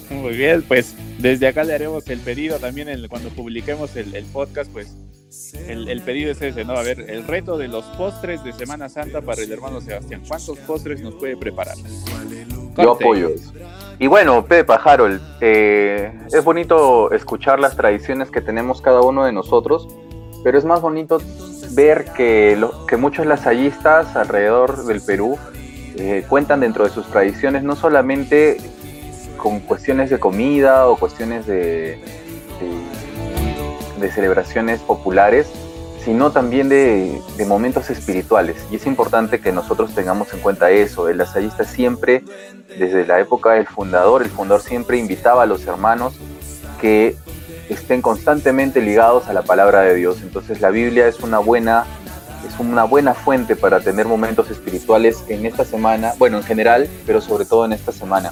Muy 0.09 0.35
bien, 0.35 0.63
pues 0.67 0.95
desde 1.23 1.47
acá 1.47 1.63
le 1.63 1.73
haremos 1.73 2.05
el 2.09 2.19
pedido 2.19 2.59
también 2.59 2.89
cuando 3.07 3.29
publiquemos 3.29 3.95
el, 3.95 4.25
podcast, 4.25 4.69
pues 4.69 4.93
el, 5.67 6.01
pedido 6.01 6.29
es 6.29 6.41
ese, 6.41 6.65
¿no? 6.65 6.73
A 6.73 6.83
ver, 6.83 7.09
el 7.09 7.25
reto 7.25 7.57
de 7.57 7.69
los 7.69 7.85
postres 7.97 8.43
de 8.43 8.51
Semana 8.51 8.89
Santa 8.89 9.21
para 9.21 9.41
el 9.41 9.49
hermano 9.49 9.79
Sebastián. 9.79 10.21
¿Cuántos 10.27 10.59
postres 10.59 10.99
nos 10.99 11.13
puede 11.15 11.37
preparar? 11.37 11.77
Yo 12.77 12.91
apoyo 12.91 13.29
eso. 13.29 13.53
Y 13.99 14.07
bueno, 14.07 14.45
Pepa, 14.45 14.75
Harold, 14.75 15.21
eh, 15.39 16.11
es 16.29 16.43
bonito 16.43 17.09
escuchar 17.13 17.57
las 17.57 17.77
tradiciones 17.77 18.29
que 18.29 18.41
tenemos 18.41 18.81
cada 18.81 18.99
uno 18.99 19.23
de 19.23 19.31
nosotros, 19.31 19.87
pero 20.43 20.57
es 20.57 20.65
más 20.65 20.81
bonito 20.81 21.21
ver 21.71 22.03
que, 22.17 22.57
lo, 22.57 22.85
que 22.85 22.97
muchos 22.97 23.25
lasallistas 23.25 24.17
alrededor 24.17 24.83
del 24.87 25.01
Perú 25.01 25.37
eh, 25.95 26.25
cuentan 26.27 26.59
dentro 26.59 26.83
de 26.83 26.89
sus 26.89 27.07
tradiciones 27.07 27.63
no 27.63 27.77
solamente 27.77 28.57
con 29.37 29.59
cuestiones 29.59 30.09
de 30.09 30.19
comida 30.19 30.87
o 30.87 30.97
cuestiones 30.97 31.45
de, 31.45 31.99
de, 33.99 34.11
celebraciones 34.11 34.81
populares, 34.81 35.47
sino 36.03 36.31
también 36.31 36.69
de, 36.69 37.21
momentos 37.47 37.89
espirituales. 37.89 38.57
Y 38.71 38.75
es 38.75 38.85
importante 38.85 39.39
que 39.39 39.51
nosotros 39.51 39.95
tengamos 39.95 40.33
en 40.33 40.39
cuenta 40.39 40.69
eso. 40.71 41.09
El 41.09 41.17
lasallista 41.17 41.63
siempre, 41.63 42.23
desde 42.77 43.05
la 43.05 43.19
época 43.19 43.53
del 43.53 43.67
fundador, 43.67 44.23
el 44.23 44.29
fundador 44.29 44.61
siempre 44.61 44.97
invitaba 44.97 45.43
a 45.43 45.45
los 45.45 45.65
hermanos 45.65 46.13
que 46.81 47.15
estén 47.69 48.01
constantemente 48.01 48.81
ligados 48.81 49.27
a 49.27 49.33
la 49.33 49.43
palabra 49.43 49.81
de 49.81 49.95
Dios. 49.95 50.17
Entonces 50.21 50.59
la 50.61 50.69
Biblia 50.69 51.07
es 51.07 51.19
una 51.21 51.39
buena 51.39 51.85
es 52.47 52.59
una 52.59 52.83
buena 52.83 53.13
fuente 53.13 53.55
para 53.55 53.79
tener 53.79 54.05
momentos 54.05 54.51
espirituales 54.51 55.23
en 55.29 55.45
esta 55.45 55.63
semana, 55.63 56.13
bueno, 56.17 56.37
en 56.37 56.43
general, 56.43 56.89
pero 57.05 57.21
sobre 57.21 57.45
todo 57.45 57.65
en 57.65 57.73
esta 57.73 57.91
semana. 57.91 58.31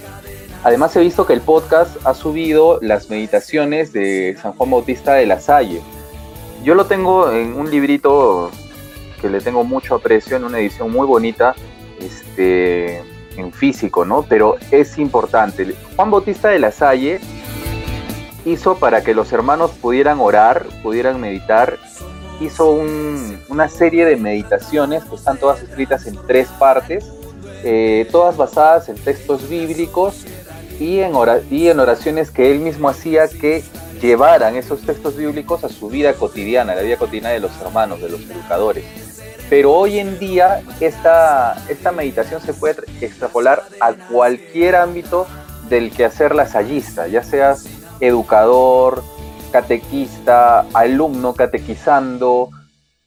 Además 0.63 0.95
he 0.95 0.99
visto 0.99 1.25
que 1.25 1.33
el 1.33 1.41
podcast 1.41 1.97
ha 2.05 2.13
subido 2.13 2.77
las 2.81 3.09
meditaciones 3.09 3.91
de 3.93 4.37
San 4.39 4.53
Juan 4.53 4.69
Bautista 4.69 5.13
de 5.15 5.25
la 5.25 5.39
Salle. 5.39 5.81
Yo 6.63 6.75
lo 6.75 6.85
tengo 6.85 7.31
en 7.31 7.53
un 7.53 7.71
librito 7.71 8.51
que 9.19 9.29
le 9.29 9.41
tengo 9.41 9.63
mucho 9.63 9.95
aprecio, 9.95 10.37
en 10.37 10.43
una 10.43 10.59
edición 10.59 10.91
muy 10.91 11.07
bonita, 11.07 11.55
este, 11.99 12.99
en 13.37 13.51
físico, 13.51 14.05
¿no? 14.05 14.23
Pero 14.29 14.57
es 14.69 14.99
importante. 14.99 15.73
Juan 15.95 16.11
Bautista 16.11 16.49
de 16.49 16.59
la 16.59 16.71
Salle 16.71 17.19
hizo 18.45 18.75
para 18.75 19.03
que 19.03 19.15
los 19.15 19.33
hermanos 19.33 19.71
pudieran 19.71 20.19
orar, 20.19 20.67
pudieran 20.83 21.19
meditar, 21.19 21.79
hizo 22.39 22.79
una 23.49 23.67
serie 23.67 24.05
de 24.05 24.15
meditaciones 24.15 25.03
que 25.05 25.15
están 25.15 25.39
todas 25.39 25.63
escritas 25.63 26.05
en 26.05 26.17
tres 26.27 26.49
partes, 26.59 27.11
eh, 27.63 28.07
todas 28.11 28.37
basadas 28.37 28.89
en 28.89 28.95
textos 28.95 29.49
bíblicos 29.49 30.25
y 30.81 30.99
en, 31.01 31.13
y 31.51 31.67
en 31.67 31.79
oraciones 31.79 32.31
que 32.31 32.51
él 32.51 32.59
mismo 32.59 32.89
hacía 32.89 33.27
que 33.27 33.63
llevaran 34.01 34.55
esos 34.55 34.81
textos 34.81 35.15
bíblicos 35.15 35.63
a 35.63 35.69
su 35.69 35.89
vida 35.89 36.13
cotidiana, 36.13 36.73
la 36.73 36.81
vida 36.81 36.97
cotidiana 36.97 37.29
de 37.29 37.39
los 37.39 37.51
hermanos, 37.61 38.01
de 38.01 38.09
los 38.09 38.21
educadores. 38.21 38.83
Pero 39.47 39.73
hoy 39.73 39.99
en 39.99 40.17
día 40.17 40.63
esta, 40.79 41.63
esta 41.69 41.91
meditación 41.91 42.41
se 42.41 42.55
puede 42.55 42.81
extrapolar 42.99 43.61
a 43.79 43.93
cualquier 43.93 44.75
ámbito 44.75 45.27
del 45.69 45.91
quehacer 45.91 46.33
lasallista, 46.33 47.07
ya 47.07 47.21
seas 47.21 47.67
educador, 47.99 49.03
catequista, 49.51 50.61
alumno 50.73 51.35
catequizando, 51.35 52.49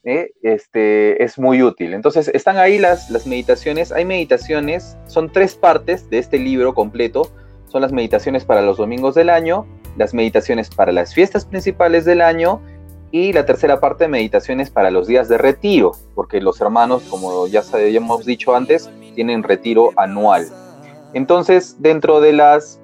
¿eh? 0.05 0.31
este, 0.43 1.25
es 1.25 1.41
muy 1.41 1.61
útil. 1.61 1.93
Entonces 1.93 2.29
están 2.29 2.57
ahí 2.57 2.79
las, 2.79 3.11
las 3.11 3.27
meditaciones, 3.27 3.91
hay 3.91 4.05
meditaciones, 4.05 4.97
son 5.09 5.33
tres 5.33 5.57
partes 5.57 6.09
de 6.09 6.19
este 6.19 6.39
libro 6.39 6.73
completo, 6.73 7.33
son 7.75 7.83
las 7.83 7.91
meditaciones 7.91 8.45
para 8.45 8.63
los 8.63 8.77
domingos 8.77 9.17
del 9.17 9.29
año, 9.29 9.67
las 9.97 10.15
meditaciones 10.15 10.71
para 10.71 10.93
las 10.93 11.13
fiestas 11.13 11.45
principales 11.45 12.05
del 12.05 12.21
año 12.21 12.61
y 13.11 13.33
la 13.33 13.47
tercera 13.47 13.81
parte 13.81 14.05
de 14.05 14.09
meditaciones 14.11 14.71
para 14.71 14.93
los 14.93 15.09
días 15.09 15.29
de 15.29 15.39
retiro, 15.39 15.91
porque 16.15 16.41
los 16.41 16.61
hermanos, 16.61 17.03
como 17.11 17.49
ya 17.49 17.65
hemos 17.73 18.25
dicho 18.25 18.55
antes, 18.55 18.89
tienen 19.17 19.43
retiro 19.43 19.91
anual. 19.97 20.47
Entonces, 21.15 21.75
dentro 21.81 22.21
de 22.21 22.35
las 22.35 22.79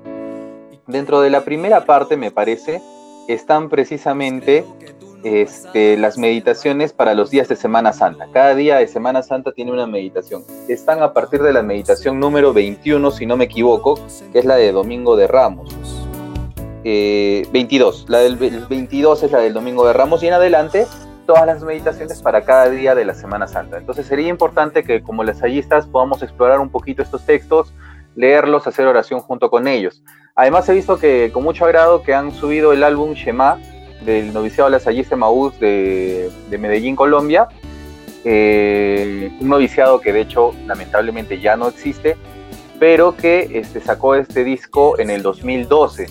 dentro 0.89 1.21
de 1.21 1.31
la 1.31 1.45
primera 1.45 1.85
parte, 1.85 2.17
me 2.17 2.33
parece, 2.33 2.83
están 3.29 3.69
precisamente 3.69 4.65
este, 5.25 5.97
las 5.97 6.19
meditaciones 6.19 6.93
para 6.93 7.15
los 7.15 7.31
días 7.31 7.49
de 7.49 7.57
Semana 7.57 7.93
Santa. 7.93 8.27
Cada 8.33 8.55
día 8.55 8.77
de 8.77 8.87
Semana 8.87 9.23
Santa 9.23 9.53
tiene 9.53 9.73
una 9.73 9.87
meditación. 9.87 10.43
Están 10.69 11.03
a 11.03 11.13
partir 11.13 11.43
de 11.43 11.53
la 11.53 11.63
meditación 11.63 12.21
número 12.21 12.53
21, 12.53 13.11
si 13.11 13.27
no 13.27 13.37
me 13.37 13.45
equivoco, 13.45 13.99
que 14.33 14.39
es 14.39 14.45
la 14.45 14.57
de 14.57 14.73
Domingo 14.73 15.17
de 15.17 15.27
Ramos. 15.27 15.75
22, 16.83 16.85
eh, 16.85 18.05
la 18.09 18.19
del 18.19 18.37
22 18.37 19.23
es 19.23 19.33
la 19.33 19.41
del 19.41 19.53
Domingo 19.53 19.87
de 19.87 19.93
Ramos 19.93 20.23
y 20.23 20.29
en 20.29 20.33
adelante 20.33 20.87
todas 21.27 21.47
las 21.47 21.63
meditaciones 21.63 22.23
para 22.23 22.43
cada 22.43 22.71
día 22.71 22.95
de 22.95 23.05
la 23.05 23.15
Semana 23.15 23.47
Santa. 23.47 23.77
Entonces 23.77 24.07
sería 24.07 24.29
importante 24.29 24.83
que 24.83 25.03
como 25.03 25.23
lasayistas 25.23 25.87
podamos 25.87 26.23
explorar 26.23 26.59
un 26.59 26.71
poquito 26.71 27.03
estos 27.03 27.25
textos, 27.27 27.73
leerlos, 28.17 28.67
hacer 28.67 28.87
oración 28.87 29.21
junto 29.21 29.51
con 29.51 29.69
ellos. 29.69 30.03
Además 30.35 30.69
he 30.69 30.73
visto 30.73 30.99
que 30.99 31.31
con 31.33 31.45
mucho 31.45 31.67
agrado 31.67 32.03
que 32.03 32.15
han 32.15 32.33
subido 32.33 32.73
el 32.73 32.83
álbum 32.83 33.13
Shema 33.13 33.59
del 34.05 34.33
noviciado 34.33 34.71
lasallista 34.71 35.17
Maús 35.17 35.59
de, 35.61 36.31
de 36.49 36.59
Medellín, 36.59 36.97
Colombia. 36.97 37.49
Eh, 38.25 39.31
un 39.41 39.49
noviciado 39.49 40.01
que 40.01 40.13
de 40.13 40.21
hecho 40.21 40.53
lamentablemente 40.67 41.41
ya 41.41 41.57
no 41.57 41.69
existe, 41.69 42.17
pero 42.79 43.17
que 43.17 43.49
este, 43.55 43.81
sacó 43.81 44.15
este 44.15 44.45
disco 44.45 44.99
en 44.99 45.11
el 45.11 45.23
2012 45.23 46.07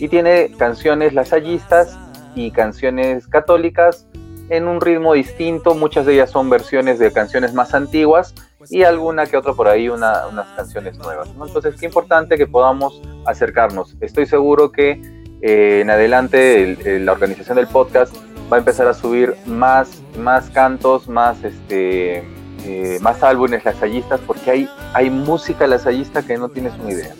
y 0.00 0.08
tiene 0.08 0.52
canciones 0.56 1.12
lasallistas 1.12 1.98
y 2.34 2.50
canciones 2.50 3.26
católicas 3.26 4.06
en 4.48 4.66
un 4.66 4.80
ritmo 4.80 5.14
distinto, 5.14 5.74
muchas 5.74 6.06
de 6.06 6.14
ellas 6.14 6.30
son 6.30 6.50
versiones 6.50 6.98
de 6.98 7.12
canciones 7.12 7.54
más 7.54 7.72
antiguas 7.72 8.34
y 8.68 8.82
alguna 8.82 9.26
que 9.26 9.36
otra 9.36 9.52
por 9.52 9.68
ahí 9.68 9.88
unas 9.88 10.48
canciones 10.56 10.98
nuevas. 10.98 11.28
Entonces, 11.28 11.76
qué 11.78 11.86
importante 11.86 12.36
que 12.36 12.48
podamos 12.48 13.00
acercarnos. 13.26 13.96
Estoy 14.00 14.26
seguro 14.26 14.72
que 14.72 15.19
eh, 15.42 15.80
en 15.82 15.90
adelante 15.90 17.00
la 17.00 17.12
organización 17.12 17.56
del 17.56 17.66
podcast 17.66 18.14
va 18.52 18.56
a 18.56 18.58
empezar 18.58 18.86
a 18.88 18.94
subir 18.94 19.34
más, 19.46 20.02
más 20.18 20.50
cantos, 20.50 21.08
más, 21.08 21.42
este, 21.44 22.24
eh, 22.64 22.98
más 23.00 23.22
álbumes 23.22 23.64
lasallistas, 23.64 24.20
porque 24.26 24.50
hay, 24.50 24.68
hay 24.92 25.10
música 25.10 25.66
lasallista 25.66 26.22
que 26.22 26.36
no 26.36 26.48
tienes 26.48 26.72
una 26.80 26.92
idea. 26.92 27.14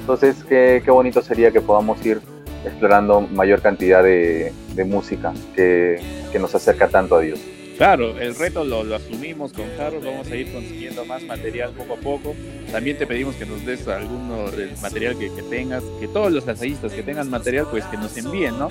Entonces, 0.00 0.36
qué, 0.48 0.82
qué 0.84 0.90
bonito 0.90 1.22
sería 1.22 1.52
que 1.52 1.60
podamos 1.60 2.04
ir 2.04 2.20
explorando 2.64 3.20
mayor 3.20 3.60
cantidad 3.60 4.02
de, 4.02 4.52
música 4.86 5.32
que, 5.54 6.00
nos 6.40 6.54
acerca 6.54 6.88
tanto 6.88 7.16
a 7.16 7.20
Dios. 7.20 7.40
Claro, 7.76 8.18
el 8.18 8.34
reto 8.34 8.64
lo, 8.64 8.94
asumimos 8.94 9.52
con 9.52 9.64
Harold, 9.78 10.04
vamos 10.04 10.28
a 10.28 10.36
ir 10.36 10.52
consiguiendo 10.52 11.04
más 11.04 11.22
material 11.22 11.72
poco 11.72 11.94
a 11.94 11.96
poco. 11.96 12.34
También 12.70 12.98
te 12.98 13.06
pedimos 13.06 13.34
que 13.36 13.46
nos 13.46 13.64
des 13.64 13.86
alguno 13.88 14.50
del 14.50 14.70
material 14.80 15.18
que, 15.18 15.30
tengas, 15.50 15.82
que 16.00 16.08
todos 16.08 16.32
los 16.32 16.46
ensayistas 16.46 16.92
que 16.92 17.02
tengan 17.02 17.28
material, 17.30 17.66
pues 17.70 17.84
que 17.86 17.96
nos 17.96 18.16
envíen, 18.16 18.58
¿no? 18.58 18.70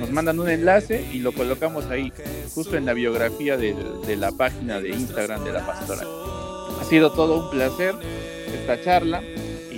Nos 0.00 0.10
mandan 0.10 0.40
un 0.40 0.48
enlace 0.48 1.04
y 1.12 1.18
lo 1.18 1.32
colocamos 1.32 1.86
ahí, 1.86 2.12
justo 2.54 2.76
en 2.76 2.86
la 2.86 2.94
biografía 2.94 3.56
de, 3.56 3.76
de 4.06 4.16
la 4.16 4.32
página 4.32 4.80
de 4.80 4.88
Instagram 4.90 5.44
de 5.44 5.52
la 5.52 5.66
pastora. 5.66 6.02
Ha 6.80 6.84
sido 6.84 7.12
todo 7.12 7.44
un 7.44 7.50
placer 7.50 7.94
esta 8.52 8.82
charla 8.82 9.22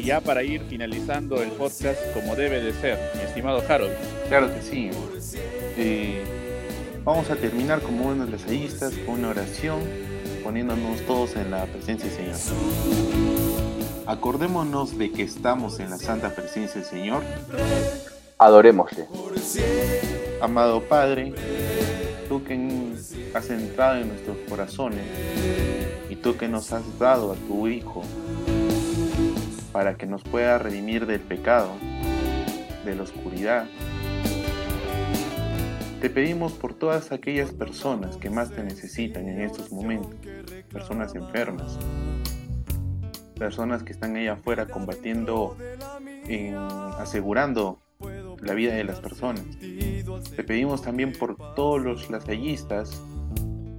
ya 0.03 0.21
para 0.21 0.43
ir 0.43 0.63
finalizando 0.69 1.43
el 1.43 1.51
podcast 1.51 2.01
como 2.13 2.35
debe 2.35 2.61
de 2.61 2.73
ser, 2.73 2.99
mi 3.17 3.23
estimado 3.23 3.63
Harold. 3.69 3.93
Claro 4.29 4.53
que 4.53 4.63
sí. 4.63 4.91
Eh, 5.77 6.23
vamos 7.05 7.31
a 7.31 7.37
terminar 7.37 7.81
como 7.81 8.09
unos 8.09 8.31
ensayistas 8.31 8.95
con 9.07 9.21
una 9.21 9.31
oración, 9.31 9.81
poniéndonos 10.43 11.01
todos 11.07 11.37
en 11.37 11.51
la 11.51 11.67
presencia 11.67 12.09
del 12.09 12.35
Señor. 12.35 12.37
Acordémonos 14.07 14.97
de 14.99 15.11
que 15.11 15.23
estamos 15.23 15.81
en 15.81 15.91
la 15.91 15.99
santa 15.99 16.35
presencia 16.35 16.81
del 16.81 16.89
Señor. 16.89 17.23
Adorémosle. 18.39 19.07
Amado 20.41 20.83
Padre, 20.83 21.35
tú 22.29 22.43
que 22.45 22.55
has 23.35 23.51
entrado 23.51 24.01
en 24.01 24.09
nuestros 24.09 24.37
corazones 24.49 25.05
y 26.11 26.17
tú 26.17 26.37
que 26.37 26.49
nos 26.49 26.73
has 26.73 26.99
dado 26.99 27.33
a 27.33 27.37
tu 27.37 27.69
Hijo 27.69 28.03
para 29.73 29.95
que 29.95 30.07
nos 30.07 30.23
pueda 30.23 30.59
redimir 30.59 31.07
del 31.07 31.21
pecado, 31.21 31.71
de 32.85 32.95
la 32.95 33.03
oscuridad. 33.03 33.67
Te 36.03 36.11
pedimos 36.11 36.51
por 36.55 36.75
todas 36.75 37.13
aquellas 37.13 37.53
personas 37.53 38.17
que 38.17 38.29
más 38.29 38.51
te 38.51 38.65
necesitan 38.65 39.29
en 39.29 39.41
estos 39.41 39.71
momentos, 39.71 40.11
personas 40.69 41.15
enfermas, 41.15 41.79
personas 43.39 43.85
que 43.85 43.93
están 43.93 44.17
ahí 44.17 44.27
afuera 44.27 44.67
combatiendo, 44.67 45.57
asegurando 46.99 47.79
la 48.41 48.53
vida 48.55 48.75
de 48.75 48.83
las 48.83 48.99
personas. 48.99 49.45
Te 50.35 50.43
pedimos 50.43 50.83
también 50.83 51.13
por 51.13 51.37
todos 51.55 51.81
los 51.81 52.11
lasallistas 52.11 53.01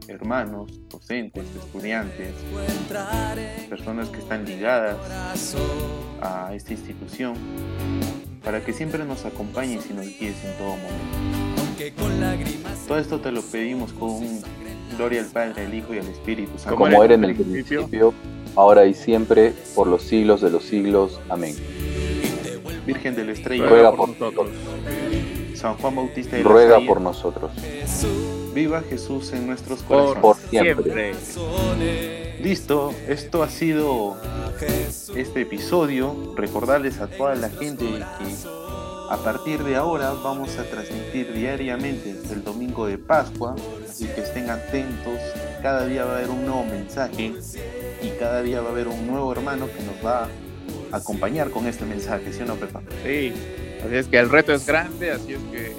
hermanos, 0.07 0.79
docentes, 0.87 1.45
estudiantes, 1.53 2.33
personas 3.67 4.07
que 4.07 4.19
están 4.19 4.45
ligadas 4.45 4.95
a 6.21 6.55
esta 6.55 6.71
institución, 6.71 7.33
para 8.45 8.63
que 8.63 8.71
siempre 8.71 9.03
nos 9.03 9.25
acompañes 9.25 9.89
y 9.89 9.93
nos 9.93 10.05
guíes 10.05 10.41
en 10.45 10.57
todo 10.57 10.77
momento. 10.77 11.42
Todo 12.87 12.97
esto 12.97 13.19
te 13.19 13.31
lo 13.31 13.41
pedimos 13.41 13.93
con 13.93 14.41
gloria 14.97 15.21
al 15.21 15.27
Padre, 15.27 15.65
al 15.65 15.73
Hijo 15.73 15.93
y 15.93 15.99
al 15.99 16.07
Espíritu 16.07 16.57
Santo. 16.57 16.75
Como 16.77 17.03
era 17.03 17.15
en 17.15 17.23
el 17.23 17.35
principio, 17.35 18.13
ahora 18.55 18.85
y 18.85 18.93
siempre, 18.93 19.53
por 19.75 19.87
los 19.87 20.03
siglos 20.03 20.41
de 20.41 20.49
los 20.49 20.63
siglos. 20.63 21.19
Amén. 21.29 21.55
Virgen 22.85 23.15
de 23.15 23.25
la 23.25 23.31
Estrella, 23.31 23.67
ruega 23.67 23.95
por 23.95 24.09
nosotros. 24.09 24.49
San 25.55 25.75
Juan 25.77 25.95
Bautista 25.95 26.35
de 26.35 26.43
ruega 26.43 26.79
por 26.85 26.99
nosotros. 27.01 27.51
Viva 28.53 28.81
Jesús 28.81 29.31
en 29.33 29.47
nuestros 29.47 29.81
corazones. 29.81 30.21
Por 30.21 30.37
siempre. 30.37 31.13
Listo, 32.41 32.93
esto 33.07 33.41
ha 33.41 33.49
sido 33.49 34.17
este 35.15 35.41
episodio. 35.41 36.33
Recordarles 36.35 36.99
a 36.99 37.07
toda 37.07 37.35
la 37.35 37.49
gente 37.49 37.85
que 37.85 38.25
a 39.09 39.17
partir 39.17 39.63
de 39.63 39.75
ahora 39.75 40.11
vamos 40.11 40.57
a 40.57 40.63
transmitir 40.63 41.33
diariamente 41.33 42.15
el 42.31 42.43
domingo 42.43 42.87
de 42.87 42.97
Pascua, 42.97 43.55
así 43.87 44.07
que 44.07 44.21
estén 44.21 44.49
atentos. 44.49 45.19
Cada 45.61 45.85
día 45.85 46.05
va 46.05 46.13
a 46.13 46.17
haber 46.17 46.29
un 46.29 46.45
nuevo 46.45 46.65
mensaje 46.65 47.33
y 48.01 48.09
cada 48.19 48.41
día 48.41 48.61
va 48.61 48.69
a 48.69 48.71
haber 48.71 48.87
un 48.87 49.07
nuevo 49.07 49.31
hermano 49.31 49.67
que 49.67 49.83
nos 49.83 50.05
va 50.05 50.27
a 50.91 50.97
acompañar 50.97 51.49
con 51.51 51.67
este 51.67 51.85
mensaje, 51.85 52.33
¿sí 52.33 52.41
o 52.41 52.45
no, 52.45 52.55
Pepa? 52.55 52.81
Sí, 53.03 53.33
así 53.85 53.95
es 53.95 54.07
que 54.07 54.19
el 54.19 54.29
reto 54.29 54.53
es 54.53 54.65
grande, 54.65 55.11
así 55.11 55.33
es 55.33 55.39
que 55.51 55.73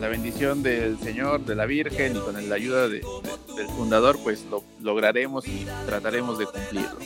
la 0.00 0.08
bendición 0.08 0.62
del 0.62 0.98
Señor, 0.98 1.44
de 1.44 1.54
la 1.54 1.66
Virgen 1.66 2.16
y 2.16 2.20
con 2.20 2.48
la 2.48 2.54
ayuda 2.54 2.88
del 2.88 3.02
fundador, 3.76 4.18
pues 4.22 4.44
lo 4.50 4.64
lograremos 4.80 5.46
y 5.46 5.66
trataremos 5.86 6.38
de 6.38 6.46
cumplirlo. 6.46 6.98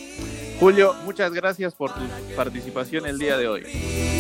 Julio, 0.61 0.95
muchas 1.05 1.33
gracias 1.33 1.75
por 1.75 1.93
tu 1.93 2.01
participación 2.37 3.07
el 3.07 3.19
día 3.19 3.37
de 3.37 3.49
hoy. 3.49 4.14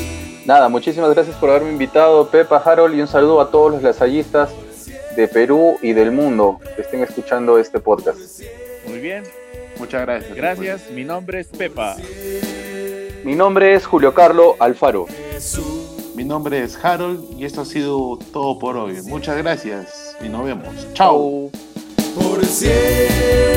Nada, 0.47 0.69
muchísimas 0.69 1.15
gracias 1.15 1.37
por 1.37 1.49
haberme 1.49 1.71
invitado, 1.71 2.29
Pepa, 2.29 2.59
Harold, 2.59 2.95
y 2.95 3.01
un 3.01 3.09
saludo 3.09 3.41
a 3.41 3.51
todos 3.51 3.73
los 3.73 3.83
lasallistas 3.83 4.51
de 5.17 5.27
Perú 5.27 5.79
y 5.81 5.95
del 5.95 6.13
mundo 6.13 6.61
que 6.77 6.83
estén 6.83 7.03
escuchando 7.03 7.59
este 7.59 7.81
podcast. 7.81 8.43
Muy 8.87 8.99
bien, 9.01 9.25
muchas 9.79 10.03
gracias. 10.03 10.35
Gracias, 10.35 10.91
mi 10.91 11.05
nombre 11.05 11.41
es 11.41 11.47
Pepa. 11.47 11.97
Mi 13.25 13.35
nombre 13.35 13.75
es 13.75 13.87
Julio 13.87 14.13
Carlo 14.13 14.57
Alfaro. 14.59 15.07
Mi 16.15 16.25
nombre 16.25 16.63
es 16.63 16.77
Harold 16.85 17.41
y 17.41 17.47
esto 17.47 17.63
ha 17.63 17.65
sido 17.65 18.19
todo 18.33 18.59
por 18.59 18.77
hoy. 18.77 19.01
Muchas 19.05 19.39
gracias 19.39 20.15
y 20.23 20.29
nos 20.29 20.45
vemos. 20.45 20.69
Chao. 20.93 21.51
Por 22.15 22.45
siempre. 22.45 23.55